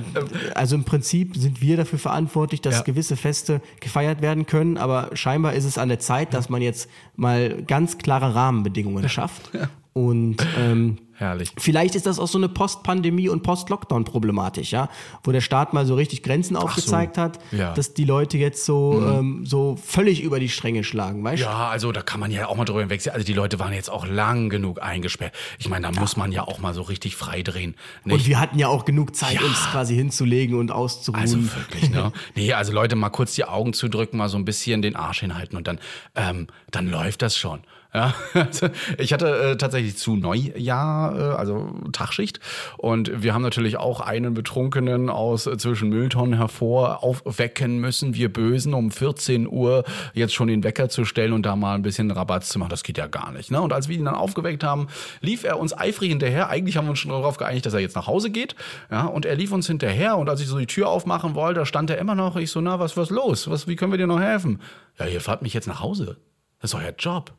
[0.54, 2.82] also im Prinzip sind wir dafür verantwortlich, dass ja.
[2.82, 4.78] gewisse Feste gefeiert werden können.
[4.78, 9.50] Aber scheinbar ist es an der Zeit, dass man jetzt mal ganz klare Rahmenbedingungen schafft.
[9.54, 9.68] Ja.
[9.94, 11.52] Und ähm, Herrlich.
[11.56, 14.88] Vielleicht ist das auch so eine Post-Pandemie- und Post-Lockdown-Problematik, ja,
[15.22, 17.22] wo der Staat mal so richtig Grenzen aufgezeigt so.
[17.22, 17.72] hat, ja.
[17.72, 19.12] dass die Leute jetzt so mhm.
[19.12, 21.46] ähm, so völlig über die Stränge schlagen, weißt du?
[21.46, 23.14] Ja, also da kann man ja auch mal drüber hinwechseln.
[23.14, 25.32] Also die Leute waren jetzt auch lang genug eingesperrt.
[25.60, 26.00] Ich meine, da ja.
[26.00, 27.76] muss man ja auch mal so richtig freidrehen.
[28.02, 28.14] Nicht?
[28.14, 29.46] Und wir hatten ja auch genug Zeit, ja.
[29.46, 31.22] uns quasi hinzulegen und auszuruhen.
[31.22, 32.12] Also wirklich, ne?
[32.34, 35.56] nee, also Leute, mal kurz die Augen zudrücken, mal so ein bisschen den Arsch hinhalten
[35.56, 35.78] und dann,
[36.16, 37.60] ähm, dann läuft das schon.
[37.94, 38.68] Ja, also
[38.98, 42.40] ich hatte äh, tatsächlich zu Neujahr, äh, also Tagschicht.
[42.76, 48.14] Und wir haben natürlich auch einen Betrunkenen aus äh, zwischen Mülltonnen hervor aufwecken müssen.
[48.14, 51.82] Wir Bösen, um 14 Uhr jetzt schon den Wecker zu stellen und da mal ein
[51.82, 52.70] bisschen Rabatt zu machen.
[52.70, 53.52] Das geht ja gar nicht.
[53.52, 53.60] Ne?
[53.60, 54.88] Und als wir ihn dann aufgeweckt haben,
[55.20, 56.48] lief er uns eifrig hinterher.
[56.48, 58.56] Eigentlich haben wir uns schon darauf geeinigt, dass er jetzt nach Hause geht.
[58.90, 60.18] Ja, und er lief uns hinterher.
[60.18, 62.34] Und als ich so die Tür aufmachen wollte, da stand er immer noch.
[62.34, 63.48] Ich so, na, was, was los?
[63.48, 64.60] Was, wie können wir dir noch helfen?
[64.98, 66.16] Ja, ihr fahrt mich jetzt nach Hause.
[66.60, 67.32] Das ist euer Job.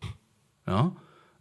[0.67, 0.91] Ja.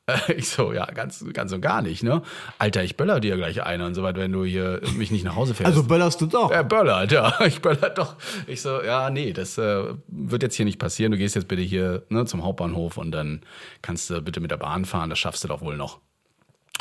[0.36, 2.22] Ich so, ja, ganz, ganz und gar nicht, ne?
[2.58, 5.36] Alter, ich böller dir gleich eine und so weiter, wenn du hier mich nicht nach
[5.36, 5.66] Hause fährst.
[5.66, 6.50] Also böllerst du doch?
[6.50, 7.40] Er böllert, ja.
[7.46, 8.16] Ich böller doch.
[8.46, 11.12] Ich so, ja, nee, das äh, wird jetzt hier nicht passieren.
[11.12, 13.40] Du gehst jetzt bitte hier ne, zum Hauptbahnhof und dann
[13.82, 15.10] kannst du bitte mit der Bahn fahren.
[15.10, 16.00] Das schaffst du doch wohl noch.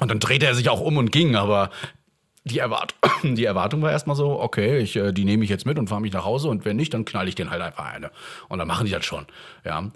[0.01, 1.69] Und dann drehte er sich auch um und ging, aber
[2.43, 5.79] die, Erwart die Erwartung war erstmal so, okay, ich, äh, die nehme ich jetzt mit
[5.79, 8.11] und fahre mich nach Hause und wenn nicht, dann knall ich den halt einfach eine.
[8.49, 9.25] Und dann machen die das schon,
[9.63, 9.91] ja.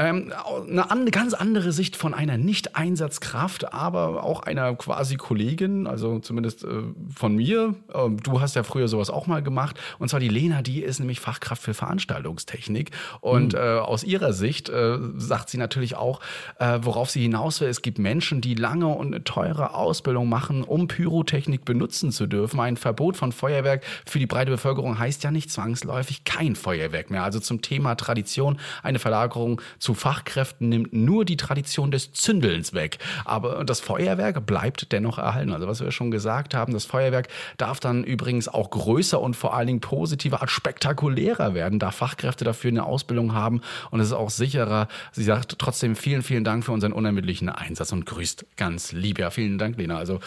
[0.00, 0.32] Ähm,
[0.66, 6.64] eine an, ganz andere Sicht von einer Nicht-Einsatzkraft, aber auch einer quasi Kollegin, also zumindest
[6.64, 6.68] äh,
[7.14, 7.74] von mir.
[7.92, 9.78] Ähm, du hast ja früher sowas auch mal gemacht.
[9.98, 12.92] Und zwar die Lena, die ist nämlich Fachkraft für Veranstaltungstechnik.
[13.20, 13.58] Und mhm.
[13.58, 16.20] äh, aus ihrer Sicht äh, sagt sie natürlich auch,
[16.58, 17.68] äh, worauf sie hinaus will.
[17.68, 22.58] Es gibt Menschen, die lange und eine teure Ausbildung machen, um Pyrotechnik benutzen zu dürfen.
[22.58, 27.22] Ein Verbot von Feuerwerk für die breite Bevölkerung heißt ja nicht zwangsläufig kein Feuerwerk mehr.
[27.22, 32.98] Also zum Thema Tradition eine Verlagerung zu Fachkräften nimmt nur die Tradition des Zündelns weg.
[33.24, 35.52] Aber das Feuerwerk bleibt dennoch erhalten.
[35.52, 39.54] Also was wir schon gesagt haben, das Feuerwerk darf dann übrigens auch größer und vor
[39.54, 43.60] allen Dingen positiver spektakulärer werden, da Fachkräfte dafür eine Ausbildung haben
[43.90, 44.88] und es ist auch sicherer.
[45.12, 49.18] Sie sagt trotzdem vielen, vielen Dank für unseren unermüdlichen Einsatz und grüßt ganz lieb.
[49.18, 49.98] Ja, vielen Dank, Lena.
[49.98, 50.20] Also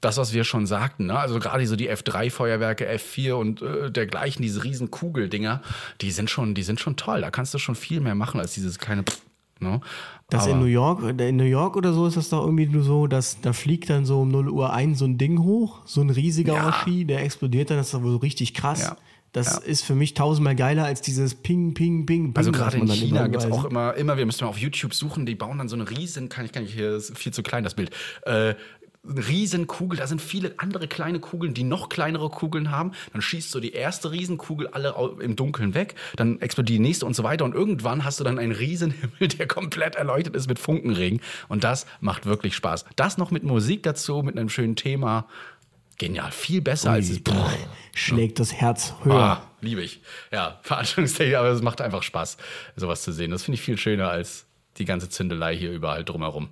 [0.00, 1.18] das, was wir schon sagten, ne?
[1.18, 5.62] also gerade so die F3-Feuerwerke, F4 und äh, dergleichen, diese riesen Kugeldinger,
[6.00, 7.20] die sind schon, die sind schon toll.
[7.20, 9.04] Da kannst du schon viel mehr machen als dieses kleine.
[9.60, 9.80] Ne?
[10.30, 13.08] Das in New York, in New York oder so ist das doch irgendwie nur so,
[13.08, 16.10] dass da fliegt dann so um 0 Uhr ein so ein Ding hoch, so ein
[16.10, 16.68] riesiger ja.
[16.68, 18.82] Oschi, der explodiert dann, das ist doch so richtig krass.
[18.82, 18.96] Ja.
[19.32, 19.58] Das ja.
[19.58, 22.32] ist für mich tausendmal geiler als dieses Ping, Ping, Ping.
[22.32, 24.94] Ping also gerade in China gibt es auch immer, immer, wir müssen mal auf YouTube
[24.94, 27.42] suchen, die bauen dann so eine riesen, kann ich, kann ich hier, ist viel zu
[27.42, 27.90] klein das Bild,
[28.22, 28.54] äh,
[29.08, 32.92] Riesenkugel, da sind viele andere kleine Kugeln, die noch kleinere Kugeln haben.
[33.12, 37.14] Dann schießt so die erste Riesenkugel alle im Dunkeln weg, dann explodiert die nächste und
[37.14, 37.44] so weiter.
[37.44, 41.20] Und irgendwann hast du dann einen Riesenhimmel, der komplett erleuchtet ist mit Funkenregen.
[41.48, 42.84] Und das macht wirklich Spaß.
[42.96, 45.26] Das noch mit Musik dazu, mit einem schönen Thema.
[45.98, 46.30] genial.
[46.30, 47.22] Viel besser als es.
[47.22, 47.52] Boah,
[47.94, 49.14] schlägt das Herz höher.
[49.14, 50.00] Ah, liebe ich.
[50.32, 52.36] Ja, Veranstaltungstechnik, aber es macht einfach Spaß,
[52.76, 53.30] sowas zu sehen.
[53.30, 54.46] Das finde ich viel schöner als
[54.78, 56.50] die ganze Zündelei hier überall drumherum.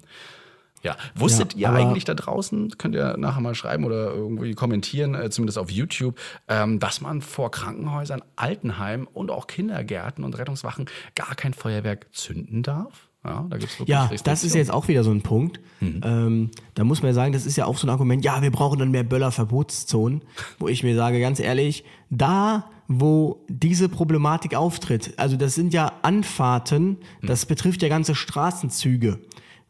[0.86, 5.14] Ja, wusstet Ja, ihr eigentlich da draußen, könnt ihr nachher mal schreiben oder irgendwie kommentieren,
[5.14, 6.16] äh, zumindest auf YouTube,
[6.46, 12.62] ähm, dass man vor Krankenhäusern, Altenheimen und auch Kindergärten und Rettungswachen gar kein Feuerwerk zünden
[12.62, 13.08] darf?
[13.24, 15.58] Ja, da gibt's wirklich Ja, das ist jetzt auch wieder so ein Punkt.
[15.80, 18.52] Ähm, da muss man ja sagen, das ist ja auch so ein Argument, ja, wir
[18.52, 20.22] brauchen dann mehr Böllerverbotszonen,
[20.60, 25.92] wo ich mir sage, ganz ehrlich, da, wo diese Problematik auftritt, also das sind ja
[26.02, 29.18] Anfahrten, das betrifft ja ganze Straßenzüge.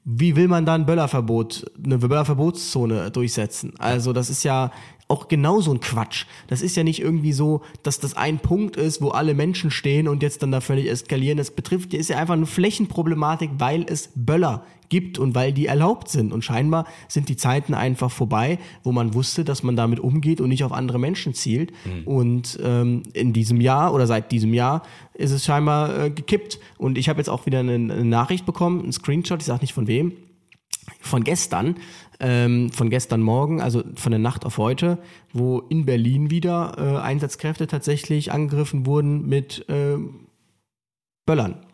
[0.09, 3.75] Wie will man da ein Böllerverbot, eine Böllerverbotszone durchsetzen?
[3.79, 4.71] Also das ist ja
[5.09, 6.27] auch genauso ein Quatsch.
[6.47, 10.07] Das ist ja nicht irgendwie so, dass das ein Punkt ist, wo alle Menschen stehen
[10.07, 11.39] und jetzt dann da völlig eskalieren.
[11.39, 16.09] Das betrifft, ist ja einfach eine Flächenproblematik, weil es Böller gibt und weil die erlaubt
[16.09, 16.33] sind.
[16.33, 20.49] Und scheinbar sind die Zeiten einfach vorbei, wo man wusste, dass man damit umgeht und
[20.49, 21.73] nicht auf andere Menschen zielt.
[22.05, 24.83] Und ähm, in diesem Jahr oder seit diesem Jahr
[25.15, 26.59] ist es scheinbar äh, gekippt.
[26.79, 29.75] Und ich habe jetzt auch wieder eine, eine Nachricht bekommen, einen Screenshot, ich sage nicht
[29.75, 30.13] von wem,
[31.01, 31.77] von gestern,
[32.21, 34.99] ähm, von gestern Morgen, also von der Nacht auf heute,
[35.33, 39.97] wo in Berlin wieder äh, Einsatzkräfte tatsächlich angegriffen wurden mit äh,
[41.27, 41.66] Böllern.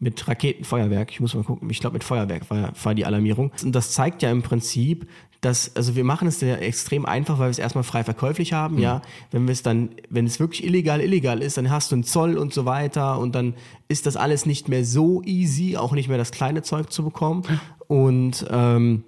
[0.00, 1.10] Mit Raketenfeuerwerk.
[1.10, 1.68] Ich muss mal gucken.
[1.70, 3.52] Ich glaube, mit Feuerwerk war, war die Alarmierung.
[3.64, 5.08] Und das zeigt ja im Prinzip,
[5.40, 8.78] dass, also wir machen es ja extrem einfach, weil wir es erstmal frei verkäuflich haben,
[8.78, 9.02] ja.
[9.30, 12.36] Wenn wir es dann, wenn es wirklich illegal, illegal ist, dann hast du einen Zoll
[12.36, 13.54] und so weiter und dann
[13.86, 17.42] ist das alles nicht mehr so easy, auch nicht mehr das kleine Zeug zu bekommen.
[17.86, 19.04] Und ähm,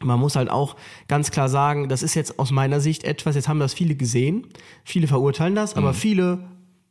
[0.00, 0.76] man muss halt auch
[1.08, 4.46] ganz klar sagen, das ist jetzt aus meiner Sicht etwas, jetzt haben das viele gesehen,
[4.84, 6.44] viele verurteilen das, aber viele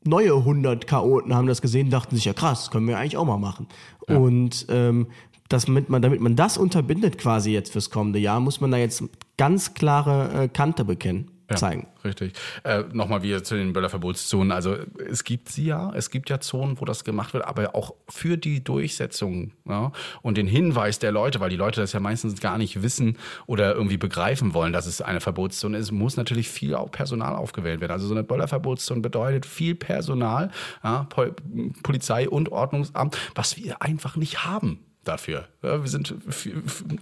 [0.05, 3.25] neue 100 Chaoten haben das gesehen, dachten sich, ja krass, das können wir eigentlich auch
[3.25, 3.67] mal machen.
[4.07, 5.07] Und ähm,
[5.49, 8.77] das mit man, damit man das unterbindet quasi jetzt fürs kommende Jahr, muss man da
[8.77, 9.03] jetzt
[9.37, 11.87] ganz klare äh, Kante bekennen, Ja, zeigen.
[12.03, 12.33] Richtig.
[12.63, 14.51] Äh, Nochmal wieder zu den Böllerverbotszonen.
[14.51, 14.77] Also
[15.09, 18.37] es gibt sie ja, es gibt ja Zonen, wo das gemacht wird, aber auch für
[18.37, 19.91] die Durchsetzung ja,
[20.21, 23.73] und den Hinweis der Leute, weil die Leute das ja meistens gar nicht wissen oder
[23.73, 27.91] irgendwie begreifen wollen, dass es eine Verbotszone ist, muss natürlich viel auch Personal aufgewählt werden.
[27.91, 30.51] Also so eine Böllerverbotszone bedeutet viel Personal,
[30.83, 31.35] ja, Pol
[31.83, 35.47] Polizei und Ordnungsamt, was wir einfach nicht haben dafür.
[35.61, 36.51] Ja, wir sind für,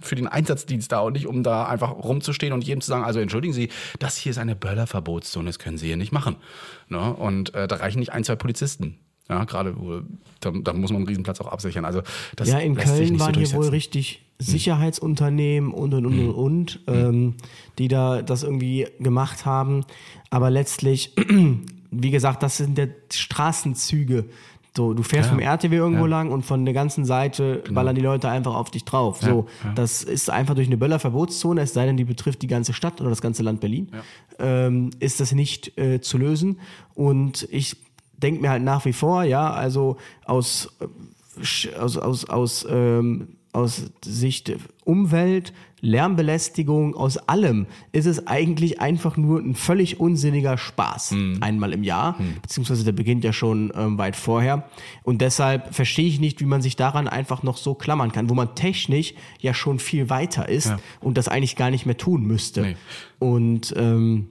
[0.00, 3.20] für den Einsatzdienst da und nicht, um da einfach rumzustehen und jedem zu sagen, also
[3.20, 6.36] entschuldigen Sie, das hier ist eine Böllerverbotszone, das können Sie hier nicht machen.
[6.88, 7.12] Ne?
[7.14, 8.98] Und äh, da reichen nicht ein, zwei Polizisten.
[9.28, 9.74] Ja, gerade
[10.40, 11.84] da, da muss man einen Riesenplatz auch absichern.
[11.84, 12.02] Also
[12.36, 13.66] das ja, in lässt sich Köln nicht so waren hier wohl durchsetzen.
[13.66, 13.74] Hm.
[13.74, 17.34] richtig Sicherheitsunternehmen und und und und, und ähm,
[17.78, 19.84] die da das irgendwie gemacht haben.
[20.30, 21.14] Aber letztlich,
[21.90, 24.26] wie gesagt, das sind ja Straßenzüge.
[24.74, 25.34] So, du fährst Ja.
[25.34, 26.10] vom RTW irgendwo Ja.
[26.10, 29.20] lang und von der ganzen Seite ballern die Leute einfach auf dich drauf.
[29.20, 32.72] Ja, So, das ist einfach durch eine Böllerverbotszone, es sei denn, die betrifft die ganze
[32.72, 33.90] Stadt oder das ganze Land Berlin,
[34.38, 36.58] ähm, ist das nicht äh, zu lösen.
[36.94, 37.76] Und ich
[38.16, 40.70] denke mir halt nach wie vor, ja, also aus
[41.40, 44.52] sch- aus, aus, aus, ähm, aus Sicht
[44.84, 45.52] Umwelt,
[45.82, 51.14] Lärmbelästigung, aus allem ist es eigentlich einfach nur ein völlig unsinniger Spaß.
[51.40, 54.68] Einmal im Jahr, beziehungsweise der beginnt ja schon ähm, weit vorher.
[55.02, 58.34] Und deshalb verstehe ich nicht, wie man sich daran einfach noch so klammern kann, wo
[58.34, 60.78] man technisch ja schon viel weiter ist Ja.
[61.00, 62.62] und das eigentlich gar nicht mehr tun müsste.
[62.62, 62.76] Nee.
[63.18, 64.28] Und ähm,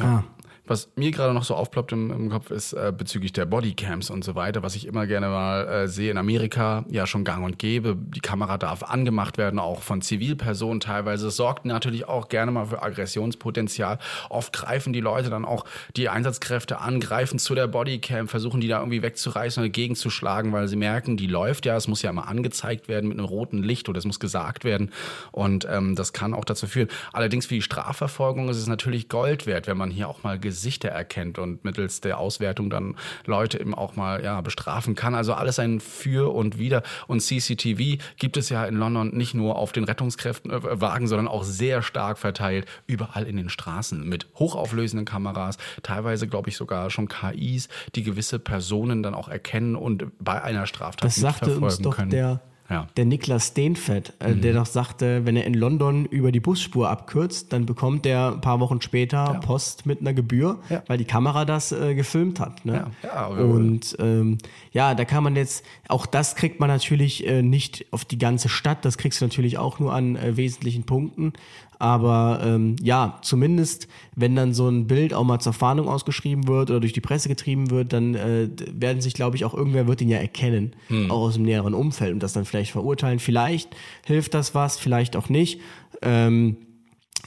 [0.00, 0.22] ah,
[0.70, 4.22] Was mir gerade noch so aufploppt im, im Kopf ist äh, bezüglich der Bodycams und
[4.22, 7.58] so weiter, was ich immer gerne mal äh, sehe in Amerika, ja schon gang und
[7.58, 7.96] gäbe.
[7.96, 11.24] Die Kamera darf angemacht werden, auch von Zivilpersonen teilweise.
[11.24, 13.98] Das sorgt natürlich auch gerne mal für Aggressionspotenzial.
[14.28, 15.64] Oft greifen die Leute dann auch
[15.96, 20.68] die Einsatzkräfte an, greifen zu der Bodycam, versuchen die da irgendwie wegzureißen oder gegenzuschlagen, weil
[20.68, 23.88] sie merken, die läuft ja, es muss ja immer angezeigt werden mit einem roten Licht
[23.88, 24.92] oder es muss gesagt werden.
[25.32, 26.90] Und ähm, das kann auch dazu führen.
[27.12, 30.90] Allerdings für die Strafverfolgung ist es natürlich Gold wert, wenn man hier auch mal Gesichter
[30.90, 32.94] erkennt und mittels der Auswertung dann
[33.24, 35.14] Leute eben auch mal ja, bestrafen kann.
[35.14, 36.82] Also alles ein Für und Wider.
[37.06, 41.44] Und CCTV gibt es ja in London nicht nur auf den Rettungskräften äh, sondern auch
[41.44, 47.08] sehr stark verteilt überall in den Straßen mit hochauflösenden Kameras, teilweise glaube ich sogar schon
[47.08, 51.82] KIs, die gewisse Personen dann auch erkennen und bei einer Straftat das sagte uns mitverfolgen
[51.84, 52.10] doch können.
[52.10, 52.40] der,
[52.70, 52.86] Ja.
[52.96, 57.52] der Niklas Steenfett, äh, der doch sagte, wenn er in London über die Busspur abkürzt,
[57.52, 61.72] dann bekommt er ein paar Wochen später Post mit einer Gebühr, weil die Kamera das
[61.72, 62.64] äh, gefilmt hat.
[62.64, 62.86] Ne?
[63.02, 64.38] Ja, ja, Und ähm,
[64.72, 68.48] ja, da kann man jetzt, auch das kriegt man natürlich äh, nicht auf die ganze
[68.48, 71.32] Stadt, das kriegst du natürlich auch nur an äh, wesentlichen Punkten.
[71.80, 76.70] Aber ähm, ja, zumindest, wenn dann so ein Bild auch mal zur Fahndung ausgeschrieben wird
[76.70, 80.02] oder durch die Presse getrieben wird, dann äh, werden sich, glaube ich, auch irgendwer wird
[80.02, 81.10] ihn ja erkennen, Hm.
[81.10, 83.18] auch aus dem näheren Umfeld und das dann vielleicht verurteilen.
[83.18, 83.74] Vielleicht
[84.04, 85.58] hilft das was, vielleicht auch nicht.
[86.02, 86.56] Ähm,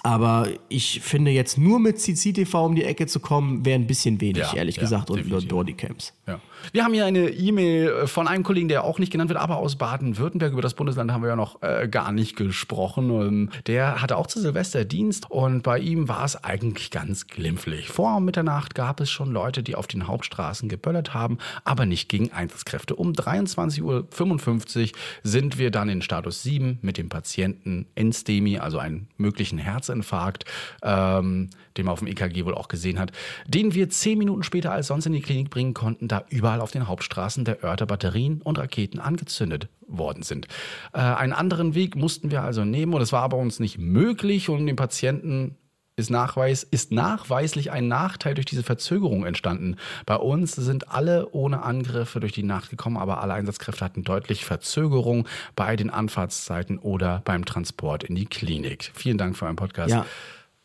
[0.04, 4.20] Aber ich finde jetzt nur mit CCTV um die Ecke zu kommen, wäre ein bisschen
[4.22, 5.50] wenig, Ja, ehrlich ja, gesagt, und definitiv.
[5.50, 6.14] Bodycams.
[6.28, 6.40] Ja.
[6.72, 9.76] Wir haben hier eine E-Mail von einem Kollegen, der auch nicht genannt wird, aber aus
[9.76, 10.54] Baden-Württemberg.
[10.54, 13.10] Über das Bundesland haben wir ja noch äh, gar nicht gesprochen.
[13.10, 17.90] Ähm, der hatte auch zu Silvester Dienst und bei ihm war es eigentlich ganz glimpflich.
[17.90, 22.32] Vor Mitternacht gab es schon Leute, die auf den Hauptstraßen geböllert haben, aber nicht gegen
[22.32, 22.96] Einsatzkräfte.
[22.96, 29.08] Um 23.55 Uhr sind wir dann in Status 7 mit dem Patienten Enstemi, also einen
[29.18, 30.46] möglichen Herzinfarkt,
[30.82, 33.12] ähm, den man auf dem EKG wohl auch gesehen hat,
[33.48, 36.72] den wir zehn Minuten später als sonst in die Klinik bringen konnten, da überall auf
[36.72, 40.48] den Hauptstraßen der Örter Batterien und Raketen angezündet worden sind.
[40.94, 44.50] Äh, einen anderen Weg mussten wir also nehmen und es war aber uns nicht möglich,
[44.50, 45.58] um den Patienten
[45.96, 49.76] ist, Nachweis, ist nachweislich ein Nachteil durch diese Verzögerung entstanden.
[50.06, 54.44] Bei uns sind alle ohne Angriffe durch die Nacht gekommen, aber alle Einsatzkräfte hatten deutlich
[54.46, 58.92] Verzögerung bei den Anfahrtszeiten oder beim Transport in die Klinik.
[58.96, 59.92] Vielen Dank für euren Podcast.
[59.92, 60.06] Ja.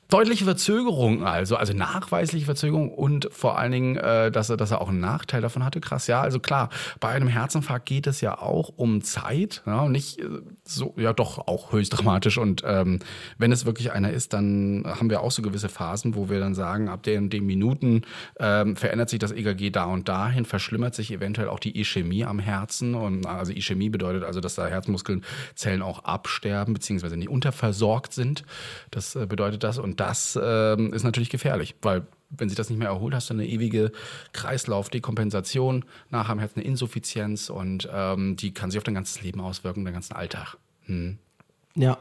[0.08, 4.80] Deutliche Verzögerung also, also nachweisliche Verzögerung und vor allen Dingen, äh, dass, er, dass er
[4.80, 5.80] auch einen Nachteil davon hatte.
[5.80, 9.92] Krass, ja, also klar, bei einem Herzinfarkt geht es ja auch um Zeit, ja, und
[9.92, 10.24] nicht äh,
[10.64, 13.00] so, ja doch auch höchst dramatisch und ähm,
[13.36, 16.54] wenn es wirklich einer ist, dann haben wir auch so gewisse Phasen, wo wir dann
[16.54, 18.02] sagen, ab den, den Minuten
[18.40, 22.38] ähm, verändert sich das EKG da und dahin, verschlimmert sich eventuell auch die Ischämie am
[22.38, 28.44] Herzen und also Ischämie bedeutet also, dass da Herzmuskelzellen auch absterben beziehungsweise nicht unterversorgt sind.
[28.90, 32.78] Das äh, bedeutet das und das ähm, ist natürlich gefährlich, weil wenn sich das nicht
[32.78, 33.90] mehr erholt, hast du eine ewige
[34.32, 39.40] Kreislaufdekompensation, nachher am Herz eine Insuffizienz und ähm, die kann sich auf dein ganzes Leben
[39.40, 40.56] auswirken, deinen ganzen Alltag.
[40.86, 41.18] Hm.
[41.74, 41.96] Ja,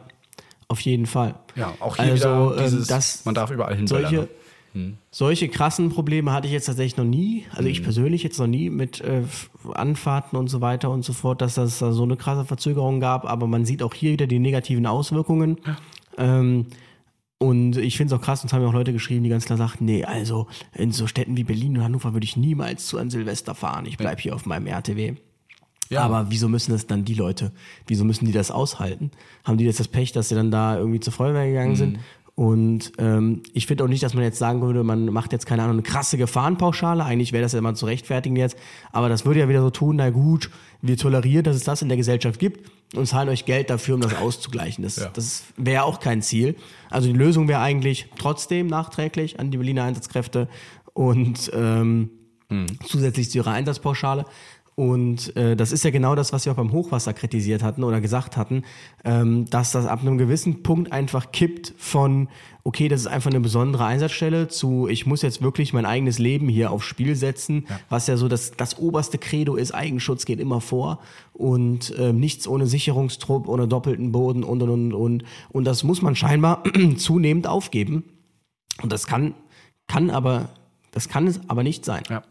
[0.67, 1.35] auf jeden Fall.
[1.55, 3.87] Ja, auch hier also, wieder dieses, ähm, das, man darf überall hin.
[3.87, 4.27] solche,
[4.73, 4.97] Hm.
[5.11, 7.45] solche krassen Probleme hatte ich jetzt tatsächlich noch nie.
[7.55, 9.23] Also ich persönlich jetzt noch nie mit äh,
[9.73, 13.25] Anfahrten und so weiter und so fort, dass das da so eine krasse Verzögerung gab.
[13.25, 15.57] Aber man sieht auch hier wieder die negativen Auswirkungen.
[16.17, 16.65] Ähm,
[17.39, 19.57] und ich finde es auch krass, uns haben ja auch Leute geschrieben, die ganz klar
[19.57, 23.09] sagten, nee, also in so Städten wie Berlin und Hannover würde ich niemals zu an
[23.11, 23.85] Silvester fahren.
[23.85, 25.15] Ich bleibe hier auf meinem RTW.
[25.89, 26.01] Ja.
[26.01, 27.51] Aber wieso müssen das dann die Leute,
[27.85, 29.11] wieso müssen die das aushalten?
[29.43, 31.99] Haben die jetzt das Pech, dass sie dann da irgendwie zur Feuerwehr gegangen sind?
[32.37, 35.63] Und ähm, ich finde auch nicht, dass man jetzt sagen würde, man macht jetzt keine
[35.63, 37.03] Ahnung, eine krasse Gefahrenpauschale.
[37.03, 38.55] Eigentlich wäre das ja mal zu rechtfertigen jetzt.
[38.91, 40.51] Aber das würde ja wieder so tun, na gut,
[40.83, 44.01] wir tolerieren, dass es das in der Gesellschaft gibt und zahlen euch Geld dafür, um
[44.01, 44.83] das auszugleichen.
[44.83, 45.09] Das, Ja.
[45.11, 46.55] das wäre auch kein Ziel.
[46.91, 50.47] Also die Lösung wäre eigentlich trotzdem nachträglich an die Berliner Einsatzkräfte
[50.93, 52.11] und ähm,
[52.85, 54.25] zusätzlich zu ihrer Einsatzpauschale.
[54.79, 57.99] Und äh, das ist ja genau das, was wir auch beim Hochwasser kritisiert hatten oder
[57.99, 58.61] gesagt hatten,
[59.03, 62.29] ähm, dass das ab einem gewissen Punkt einfach kippt von,
[62.63, 66.47] okay, das ist einfach eine besondere Einsatzstelle zu, ich muss jetzt wirklich mein eigenes Leben
[66.47, 70.61] hier aufs Spiel setzen, was ja so das, das oberste Credo ist, Eigenschutz geht immer
[70.61, 70.99] vor
[71.33, 75.23] und ähm, nichts ohne Sicherungstrupp, ohne doppelten Boden und und und und.
[75.49, 76.63] Und das muss man scheinbar
[76.97, 78.03] zunehmend aufgeben.
[78.83, 79.33] Und das kann,
[79.87, 80.49] kann aber,
[80.91, 82.03] das kann es aber nicht sein.
[82.11, 82.21] Ja.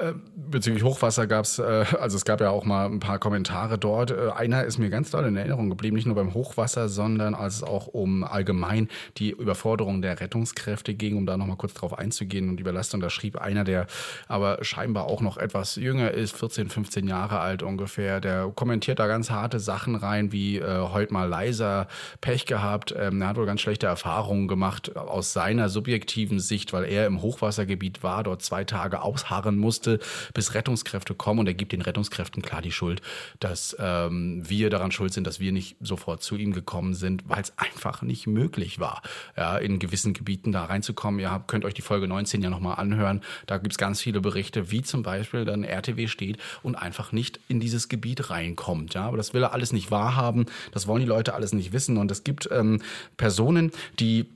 [0.00, 0.14] Äh,
[0.50, 4.10] Bezüglich Hochwasser gab es, äh, also es gab ja auch mal ein paar Kommentare dort.
[4.10, 7.56] Äh, Einer ist mir ganz doll in Erinnerung geblieben, nicht nur beim Hochwasser, sondern als
[7.56, 8.88] es auch um allgemein
[9.18, 13.00] die Überforderung der Rettungskräfte ging, um da nochmal kurz drauf einzugehen und die Überlastung.
[13.00, 13.86] Da schrieb einer, der
[14.26, 19.06] aber scheinbar auch noch etwas jünger ist, 14, 15 Jahre alt ungefähr, der kommentiert da
[19.06, 21.86] ganz harte Sachen rein, wie heute mal leiser
[22.20, 22.94] Pech gehabt.
[22.96, 27.22] Ähm, er hat wohl ganz schlechte Erfahrungen gemacht aus seiner subjektiven Sicht, weil er im
[27.22, 29.89] Hochwassergebiet war, dort zwei Tage ausharren musste,
[30.34, 33.02] bis Rettungskräfte kommen und er gibt den Rettungskräften klar die Schuld,
[33.40, 37.42] dass ähm, wir daran schuld sind, dass wir nicht sofort zu ihm gekommen sind, weil
[37.42, 39.02] es einfach nicht möglich war,
[39.36, 41.20] ja, in gewissen Gebieten da reinzukommen.
[41.20, 43.22] Ihr habt, könnt euch die Folge 19 ja nochmal anhören.
[43.46, 47.40] Da gibt es ganz viele Berichte, wie zum Beispiel dann RTW steht und einfach nicht
[47.48, 48.94] in dieses Gebiet reinkommt.
[48.94, 50.46] Ja, aber das will er alles nicht wahrhaben.
[50.72, 51.96] Das wollen die Leute alles nicht wissen.
[51.96, 52.82] Und es gibt ähm,
[53.16, 54.26] Personen, die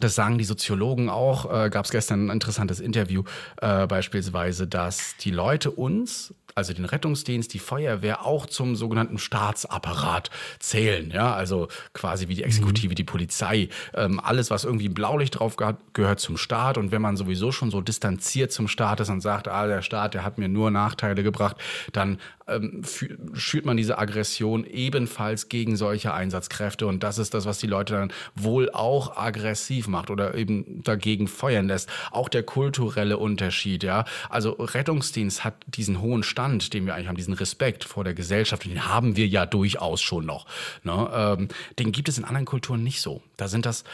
[0.00, 1.50] das sagen die Soziologen auch.
[1.50, 3.22] Äh, Gab es gestern ein interessantes Interview
[3.60, 10.30] äh, beispielsweise, dass die Leute uns, also den Rettungsdienst, die Feuerwehr auch zum sogenannten Staatsapparat
[10.60, 11.10] zählen.
[11.10, 13.68] Ja, also quasi wie die Exekutive, die Polizei.
[13.94, 16.78] Ähm, alles, was irgendwie Blaulicht drauf hat, gehört zum Staat.
[16.78, 20.14] Und wenn man sowieso schon so distanziert zum Staat ist und sagt, ah, der Staat,
[20.14, 21.56] der hat mir nur Nachteile gebracht,
[21.92, 22.82] dann ähm,
[23.34, 26.86] schürt man diese Aggression ebenfalls gegen solche Einsatzkräfte.
[26.86, 31.28] Und das ist das, was die Leute dann wohl auch aggressiv macht oder eben dagegen
[31.28, 31.88] feuern lässt.
[32.10, 34.04] Auch der kulturelle Unterschied, ja.
[34.28, 38.64] Also Rettungsdienst hat diesen hohen Stand, den wir eigentlich haben, diesen Respekt vor der Gesellschaft,
[38.64, 40.46] den haben wir ja durchaus schon noch.
[40.82, 41.10] Ne?
[41.12, 43.22] Ähm, den gibt es in anderen Kulturen nicht so.
[43.36, 43.84] Da sind das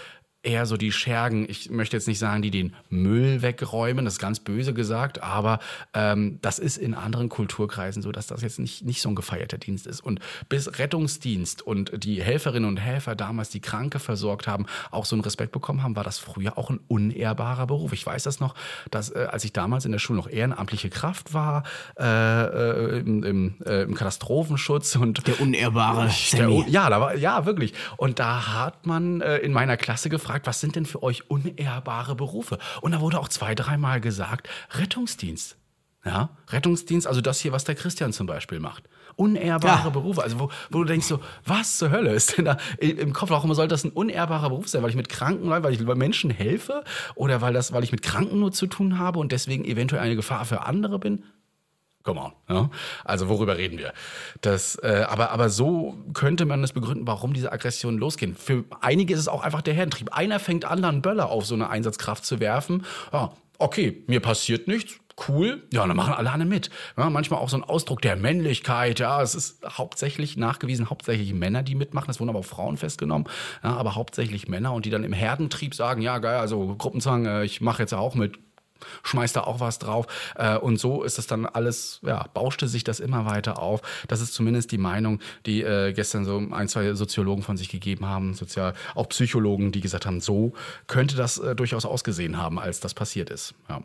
[0.42, 4.20] eher so die Schergen, ich möchte jetzt nicht sagen, die den Müll wegräumen, das ist
[4.20, 5.58] ganz böse gesagt, aber
[5.92, 9.58] ähm, das ist in anderen Kulturkreisen so, dass das jetzt nicht, nicht so ein gefeierter
[9.58, 10.00] Dienst ist.
[10.00, 15.14] Und bis Rettungsdienst und die Helferinnen und Helfer damals, die Kranke versorgt haben, auch so
[15.14, 17.92] einen Respekt bekommen haben, war das früher auch ein unehrbarer Beruf.
[17.92, 18.54] Ich weiß das noch,
[18.90, 21.64] dass äh, als ich damals in der Schule noch ehrenamtliche Kraft war,
[21.98, 27.44] äh, äh, im, im, äh, im Katastrophenschutz und der unehrbare der, ja, da war, ja,
[27.44, 27.74] wirklich.
[27.98, 31.28] Und da hat man äh, in meiner Klasse gefragt, gefragt, was sind denn für euch
[31.28, 32.58] unehrbare Berufe?
[32.80, 35.56] Und da wurde auch zwei, dreimal gesagt, Rettungsdienst.
[36.04, 38.84] Ja, Rettungsdienst, also das hier, was der Christian zum Beispiel macht.
[39.16, 39.90] Unehrbare ja.
[39.90, 40.22] Berufe.
[40.22, 43.28] Also, wo, wo, du denkst so, was zur Hölle ist denn da im Kopf?
[43.28, 44.82] Warum soll das ein unehrbarer Beruf sein?
[44.82, 46.84] Weil ich mit Kranken, weil ich Menschen helfe?
[47.16, 50.16] Oder weil, das, weil ich mit Kranken nur zu tun habe und deswegen eventuell eine
[50.16, 51.24] Gefahr für andere bin?
[52.02, 52.32] Come on.
[52.48, 52.70] Ja?
[53.04, 53.92] Also worüber reden wir?
[54.40, 58.34] Das, äh, aber, aber so könnte man es begründen, warum diese Aggressionen losgehen.
[58.34, 60.12] Für einige ist es auch einfach der Herdentrieb.
[60.12, 62.86] Einer fängt an, dann Böller auf so eine Einsatzkraft zu werfen.
[63.12, 64.98] Ja, okay, mir passiert nichts.
[65.28, 66.70] Cool, ja, dann machen alle mit.
[66.96, 69.00] Ja, manchmal auch so ein Ausdruck der Männlichkeit.
[69.00, 72.10] Ja, es ist hauptsächlich nachgewiesen, hauptsächlich Männer, die mitmachen.
[72.10, 73.28] Es wurden aber auch Frauen festgenommen,
[73.62, 77.44] ja, aber hauptsächlich Männer und die dann im Herdentrieb sagen: Ja, geil, also Gruppenzwang, äh,
[77.44, 78.38] ich mache jetzt auch mit
[79.02, 80.06] schmeißt da auch was drauf.
[80.36, 83.82] Äh, und so ist es dann alles, ja, bauschte sich das immer weiter auf.
[84.08, 88.06] Das ist zumindest die Meinung, die äh, gestern so ein, zwei Soziologen von sich gegeben
[88.06, 90.52] haben, sozial, auch Psychologen, die gesagt haben, so
[90.86, 93.54] könnte das äh, durchaus ausgesehen haben, als das passiert ist.
[93.68, 93.82] Ja,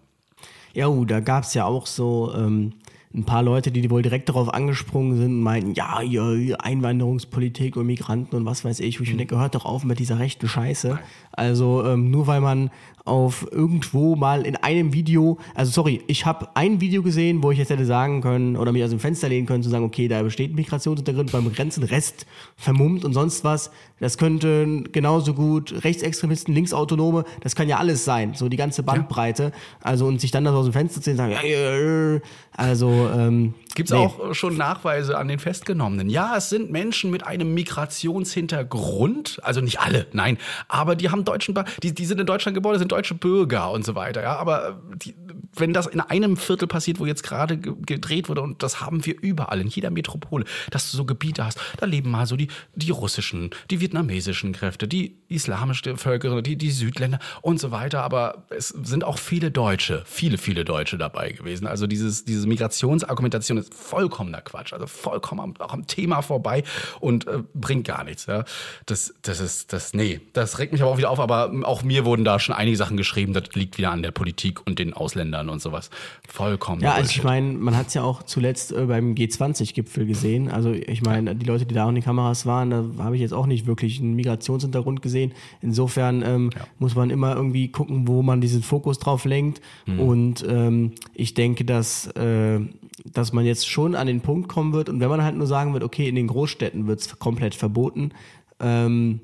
[0.74, 2.34] ja uh, da gab es ja auch so.
[2.36, 2.74] Ähm
[3.16, 7.86] ein paar Leute, die wohl direkt darauf angesprungen sind und meinten, ja, ihr Einwanderungspolitik und
[7.86, 9.20] Migranten und was weiß ich, wo ich mhm.
[9.20, 11.00] denke, hört doch auf mit dieser rechten Scheiße.
[11.32, 12.72] Also ähm, nur weil man
[13.06, 17.60] auf irgendwo mal in einem Video, also sorry, ich habe ein Video gesehen, wo ich
[17.60, 20.24] jetzt hätte sagen können oder mich aus dem Fenster lehnen können, zu sagen, okay, da
[20.24, 23.70] besteht Migrationshintergrund beim Grenzen, Rest vermummt und sonst was.
[24.00, 29.52] Das könnte genauso gut Rechtsextremisten, Linksautonome, das kann ja alles sein, so die ganze Bandbreite.
[29.82, 32.20] Also und sich dann das aus dem Fenster zu sehen, sagen, ja,
[32.58, 34.00] also ähm, Gibt es nee.
[34.00, 36.10] auch schon Nachweise an den Festgenommenen?
[36.10, 41.54] Ja, es sind Menschen mit einem Migrationshintergrund, also nicht alle, nein, aber die haben deutschen,
[41.84, 44.24] die, die sind in Deutschland geboren, sind deutsche Bürger und so weiter.
[44.24, 45.16] Ja, aber äh, die,
[45.54, 49.16] wenn das in einem Viertel passiert, wo jetzt gerade gedreht wurde, und das haben wir
[49.22, 52.92] überall, in jeder Metropole, dass du so Gebiete hast, da leben mal so die, die
[52.92, 58.04] russischen, die vietnamesischen Kräfte, die islamische Völker, die, die Südländer und so weiter.
[58.04, 61.68] Aber es sind auch viele Deutsche, viele, viele Deutsche dabei gewesen.
[61.68, 66.64] Also dieses, diese Migrationsargumentation ist vollkommener Quatsch, also vollkommen am, auch am Thema vorbei
[67.00, 68.26] und äh, bringt gar nichts.
[68.26, 68.46] Ja.
[68.86, 72.06] Das, das ist, das, nee, das regt mich aber auch wieder auf, aber auch mir
[72.06, 75.50] wurden da schon einige Sachen geschrieben, das liegt wieder an der Politik und den Ausländern
[75.50, 75.90] und sowas.
[76.28, 76.82] Vollkommen.
[76.82, 80.50] Ja, also ich meine, man hat es ja auch zuletzt äh, beim G20-Gipfel gesehen.
[80.50, 83.22] Also ich meine, die Leute, die da auch in den Kameras waren, da habe ich
[83.22, 85.34] jetzt auch nicht wirklich einen Migrationshintergrund gesehen.
[85.62, 86.68] Insofern ähm, ja.
[86.80, 89.62] muss man immer irgendwie gucken, wo man diesen Fokus drauf lenkt.
[89.86, 90.00] Mhm.
[90.00, 92.60] Und ähm, ich denke, dass, äh,
[93.04, 94.90] dass man jetzt schon an den Punkt kommen wird.
[94.90, 98.12] Und wenn man halt nur sagen wird, okay, in den Großstädten wird es komplett verboten,
[98.60, 99.20] ähm,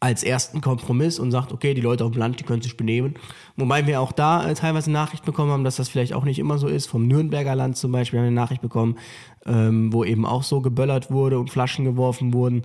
[0.00, 3.14] als ersten Kompromiss und sagt, okay, die Leute auf dem Land, die können sich benehmen.
[3.56, 6.58] Wobei wir auch da äh, teilweise Nachricht bekommen haben, dass das vielleicht auch nicht immer
[6.58, 6.86] so ist.
[6.86, 8.98] Vom Nürnberger Land zum Beispiel haben wir eine Nachricht bekommen,
[9.46, 12.62] ähm, wo eben auch so geböllert wurde und Flaschen geworfen wurden.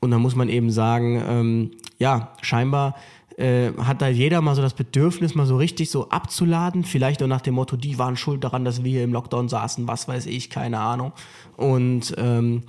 [0.00, 2.94] Und da muss man eben sagen, ähm, ja, scheinbar
[3.38, 6.82] äh, hat da jeder mal so das Bedürfnis, mal so richtig so abzuladen.
[6.82, 9.86] Vielleicht auch nach dem Motto, die waren schuld daran, dass wir hier im Lockdown saßen,
[9.86, 11.12] was weiß ich, keine Ahnung.
[11.56, 12.64] Und ähm,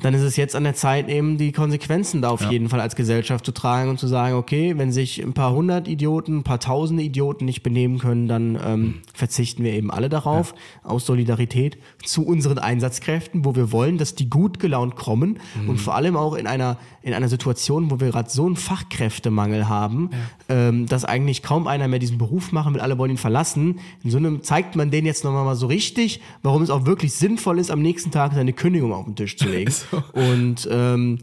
[0.00, 2.50] dann ist es jetzt an der Zeit, eben die Konsequenzen da auf ja.
[2.50, 5.88] jeden Fall als Gesellschaft zu tragen und zu sagen, okay, wenn sich ein paar hundert
[5.88, 8.94] Idioten, ein paar tausende Idioten nicht benehmen können, dann ähm, mhm.
[9.12, 10.90] verzichten wir eben alle darauf, ja.
[10.90, 15.70] aus Solidarität zu unseren Einsatzkräften, wo wir wollen, dass die gut gelaunt kommen mhm.
[15.70, 19.68] und vor allem auch in einer, in einer Situation, wo wir gerade so einen Fachkräftemangel
[19.68, 20.10] haben,
[20.48, 20.68] ja.
[20.68, 23.80] ähm, dass eigentlich kaum einer mehr diesen Beruf machen will, alle wollen ihn verlassen.
[24.04, 27.14] In so einem zeigt man denen jetzt nochmal mal so richtig, warum es auch wirklich
[27.14, 29.72] sinnvoll ist, am nächsten Tag seine Kündigung auf den Tisch zu legen.
[30.12, 31.18] Und ähm,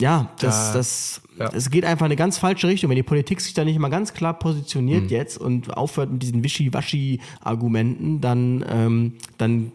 [0.00, 1.50] ja, das, das, ja.
[1.52, 2.88] es geht einfach in eine ganz falsche Richtung.
[2.88, 5.08] Wenn die Politik sich da nicht mal ganz klar positioniert mhm.
[5.10, 9.72] jetzt und aufhört mit diesen Wischi-Waschi-Argumenten, dann, ähm, dann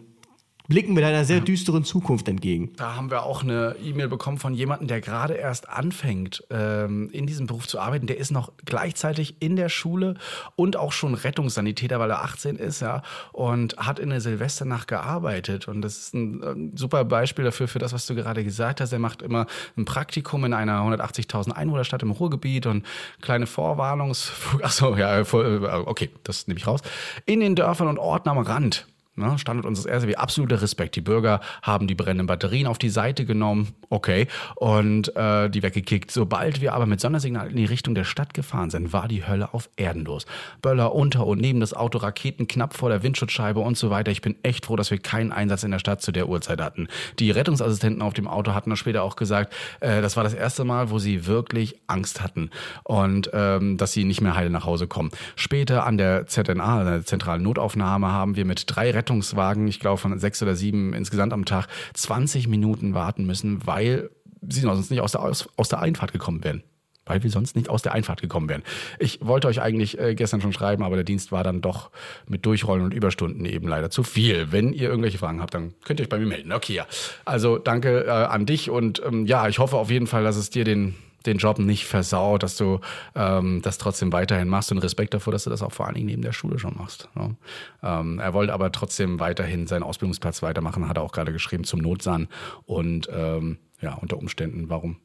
[0.68, 2.72] blicken wir einer sehr düsteren Zukunft entgegen.
[2.76, 7.26] Da haben wir auch eine E-Mail bekommen von jemandem, der gerade erst anfängt, ähm, in
[7.26, 8.06] diesem Beruf zu arbeiten.
[8.06, 10.14] Der ist noch gleichzeitig in der Schule
[10.56, 13.02] und auch schon Rettungssanitäter, weil er 18 ist, ja,
[13.32, 15.68] und hat in der Silvesternacht gearbeitet.
[15.68, 18.92] Und das ist ein, ein super Beispiel dafür, für das, was du gerade gesagt hast.
[18.92, 19.46] Er macht immer
[19.76, 22.84] ein Praktikum in einer 180.000 Einwohnerstadt im Ruhrgebiet und
[23.20, 24.32] kleine Vorwarnungs...
[24.62, 26.80] Achso, ja, okay, das nehme ich raus.
[27.24, 28.86] In den Dörfern und Orten am Rand
[29.18, 30.94] Ne, Standort unseres RSW, absoluter Respekt.
[30.94, 36.10] Die Bürger haben die brennenden Batterien auf die Seite genommen, okay, und äh, die weggekickt.
[36.10, 39.54] Sobald wir aber mit Sondersignal in die Richtung der Stadt gefahren sind, war die Hölle
[39.54, 40.26] auf Erden los.
[40.60, 44.10] Böller unter und neben das Auto, Raketen knapp vor der Windschutzscheibe und so weiter.
[44.10, 46.88] Ich bin echt froh, dass wir keinen Einsatz in der Stadt zu der Uhrzeit hatten.
[47.18, 50.64] Die Rettungsassistenten auf dem Auto hatten das später auch gesagt, äh, das war das erste
[50.64, 52.50] Mal, wo sie wirklich Angst hatten
[52.84, 55.10] und ähm, dass sie nicht mehr heile nach Hause kommen.
[55.36, 60.18] Später an der ZNA, der zentralen Notaufnahme, haben wir mit drei Rettungswagen, ich glaube von
[60.18, 64.10] sechs oder sieben insgesamt am Tag, 20 Minuten warten müssen, weil
[64.48, 66.62] sie sonst nicht aus der, aus, aus der Einfahrt gekommen wären
[67.08, 68.64] weil wir sonst nicht aus der Einfahrt gekommen wären.
[68.98, 71.92] Ich wollte euch eigentlich äh, gestern schon schreiben, aber der Dienst war dann doch
[72.26, 74.50] mit Durchrollen und Überstunden eben leider zu viel.
[74.50, 76.50] Wenn ihr irgendwelche Fragen habt, dann könnt ihr euch bei mir melden.
[76.50, 76.86] Okay, ja.
[77.24, 80.50] Also danke äh, an dich und ähm, ja, ich hoffe auf jeden Fall, dass es
[80.50, 80.96] dir den
[81.26, 82.80] den Job nicht versaut, dass du
[83.14, 86.06] ähm, das trotzdem weiterhin machst und Respekt davor, dass du das auch vor allen Dingen
[86.06, 87.08] neben der Schule schon machst.
[87.14, 87.36] Ne?
[87.82, 91.80] Ähm, er wollte aber trotzdem weiterhin seinen Ausbildungsplatz weitermachen, hat er auch gerade geschrieben zum
[91.80, 92.28] Notsan
[92.64, 94.96] und ähm, ja, unter Umständen, warum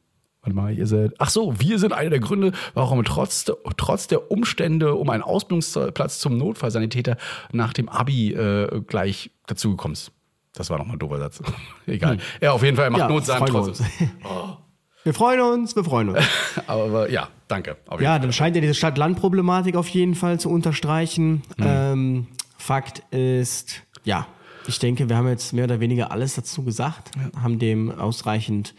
[0.44, 1.12] Warte mal, ihr seid.
[1.18, 3.44] Ach so, wir sind einer der Gründe, warum trotz,
[3.76, 7.16] trotz der Umstände um einen Ausbildungsplatz zum Notfallsanitäter
[7.52, 10.10] nach dem Abi äh, gleich dazugekommen ist.
[10.52, 11.40] Das war nochmal ein doofer Satz.
[11.86, 12.14] Egal.
[12.14, 12.20] Hm.
[12.40, 13.86] Ja, auf jeden Fall, er macht ja, Notsan trotzdem.
[14.24, 14.56] Oh.
[15.04, 16.24] Wir freuen uns, wir freuen uns.
[16.66, 17.76] Aber ja, danke.
[17.98, 21.42] ja, dann scheint ja diese Stadt-Land-Problematik auf jeden Fall zu unterstreichen.
[21.56, 21.64] Mhm.
[21.64, 22.26] Ähm,
[22.56, 24.28] Fakt ist, ja,
[24.68, 27.42] ich denke, wir haben jetzt mehr oder weniger alles dazu gesagt, ja.
[27.42, 28.74] haben dem ausreichend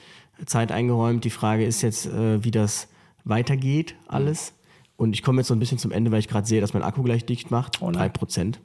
[0.45, 1.25] Zeit eingeräumt.
[1.25, 2.87] Die Frage ist jetzt, äh, wie das
[3.25, 4.53] weitergeht, alles.
[4.95, 6.83] Und ich komme jetzt so ein bisschen zum Ende, weil ich gerade sehe, dass mein
[6.83, 7.81] Akku gleich dicht macht.
[7.81, 8.61] Oh drei Prozent.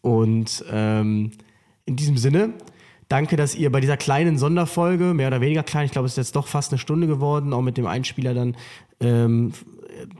[0.00, 1.32] Und ähm,
[1.84, 2.54] in diesem Sinne
[3.08, 6.16] Danke, dass ihr bei dieser kleinen Sonderfolge, mehr oder weniger klein, ich glaube, es ist
[6.16, 8.56] jetzt doch fast eine Stunde geworden, auch mit dem Einspieler dann
[9.00, 9.52] ähm,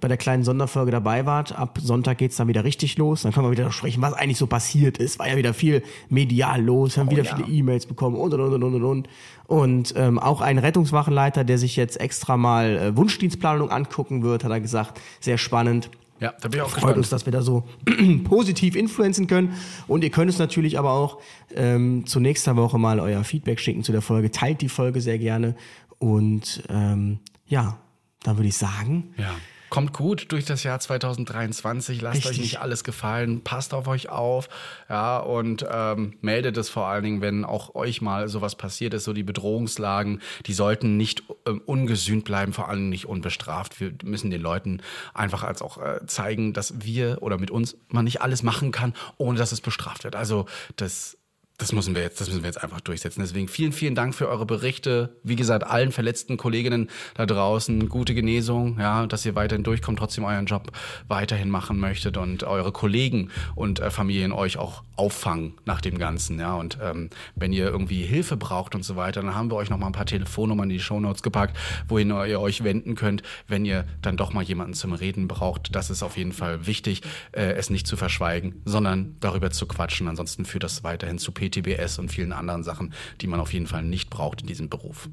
[0.01, 1.57] bei der kleinen Sonderfolge dabei wart.
[1.59, 3.23] Ab Sonntag geht's dann wieder richtig los.
[3.23, 5.19] Dann können wir wieder sprechen, was eigentlich so passiert ist.
[5.19, 7.37] War ja wieder viel medial los, haben oh, wieder ja.
[7.37, 9.09] viele E-Mails bekommen und und und und und und.
[9.47, 14.51] Und ähm, auch ein Rettungswachenleiter, der sich jetzt extra mal äh, Wunschdienstplanung angucken wird, hat
[14.51, 15.91] er gesagt, sehr spannend.
[16.21, 16.97] Ja, da bin ich auch Freut gespannt.
[16.99, 17.65] uns, dass wir da so
[18.25, 19.55] positiv influenzen können.
[19.87, 21.21] Und ihr könnt uns natürlich aber auch
[21.55, 24.31] ähm, zu nächster Woche mal euer Feedback schicken zu der Folge.
[24.31, 25.57] Teilt die Folge sehr gerne.
[25.99, 27.79] Und ähm, ja,
[28.23, 29.35] dann würde ich sagen, ja.
[29.75, 32.31] Kommt gut durch das Jahr 2023, lasst Richtig.
[32.31, 34.49] euch nicht alles gefallen, passt auf euch auf,
[34.89, 39.03] ja, und ähm, meldet es vor allen Dingen, wenn auch euch mal sowas passiert ist,
[39.03, 43.81] so die Bedrohungslagen, die sollten nicht ähm, ungesühnt bleiben, vor allem nicht unbestraft.
[43.81, 44.81] Wir müssen den Leuten
[45.13, 48.95] einfach als auch äh, zeigen, dass wir oder mit uns man nicht alles machen kann,
[49.17, 50.15] ohne dass es bestraft wird.
[50.15, 50.47] Also
[50.77, 51.19] das
[51.59, 53.21] das müssen wir jetzt, das müssen wir jetzt einfach durchsetzen.
[53.21, 55.17] Deswegen vielen, vielen Dank für eure Berichte.
[55.23, 60.25] Wie gesagt, allen verletzten Kolleginnen da draußen gute Genesung, ja, dass ihr weiterhin durchkommt, trotzdem
[60.25, 60.73] euren Job
[61.07, 66.41] weiterhin machen möchtet und eure Kollegen und äh, Familien euch auch auffangen nach dem Ganzen,
[66.41, 66.55] ja.
[66.55, 69.79] Und ähm, wenn ihr irgendwie Hilfe braucht und so weiter, dann haben wir euch noch
[69.79, 71.57] mal ein paar Telefonnummern in die Shownotes gepackt,
[71.89, 75.75] wohin ihr euch wenden könnt, wenn ihr dann doch mal jemanden zum Reden braucht.
[75.75, 77.03] Das ist auf jeden Fall wichtig,
[77.33, 80.09] äh, es nicht zu verschweigen, sondern darüber zu quatschen.
[80.09, 83.83] Ansonsten führt das weiterhin zu PTBS und vielen anderen Sachen, die man auf jeden Fall
[83.83, 85.09] nicht braucht in diesem Beruf.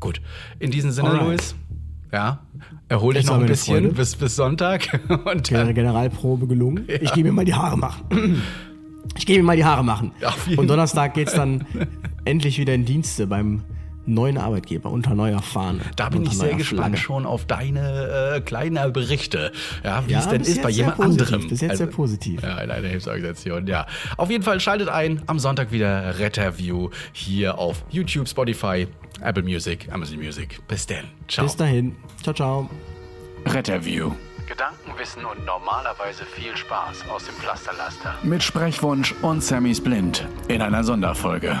[0.00, 0.20] Gut,
[0.58, 1.26] in diesem Sinne, Alright.
[1.26, 1.54] Luis,
[2.12, 2.46] ja,
[2.88, 5.00] erhol dich noch ein bisschen bis, bis Sonntag.
[5.24, 6.84] Und dann, Generalprobe gelungen.
[6.88, 7.00] Ja.
[7.00, 8.42] Ich gehe mir mal die Haare machen.
[9.16, 10.12] Ich gehe mir mal die Haare machen.
[10.56, 11.66] Und Donnerstag geht es dann
[12.24, 13.62] endlich wieder in Dienste beim
[14.06, 15.80] neuen Arbeitgeber unter neuer Fahne.
[15.96, 19.52] Da bin ich sehr gespannt schon auf deine äh, kleinen Berichte,
[19.82, 21.48] ja, wie ja, es denn ist bei jemand positiv, anderem.
[21.48, 22.42] Bis jetzt also, sehr positiv.
[22.42, 23.86] Ja, in einer Hilfsorganisation, ja.
[24.16, 28.86] Auf jeden Fall schaltet ein am Sonntag wieder Retterview hier auf YouTube, Spotify,
[29.20, 30.66] Apple Music, Amazon Music.
[30.68, 31.04] Bis dann.
[31.28, 31.46] Ciao.
[31.46, 31.96] Bis dahin.
[32.22, 32.70] Ciao, ciao.
[33.46, 34.12] Retterview.
[34.46, 38.14] Gedankenwissen und normalerweise viel Spaß aus dem Pflasterlaster.
[38.22, 41.60] Mit Sprechwunsch und Sammys Blind in einer Sonderfolge.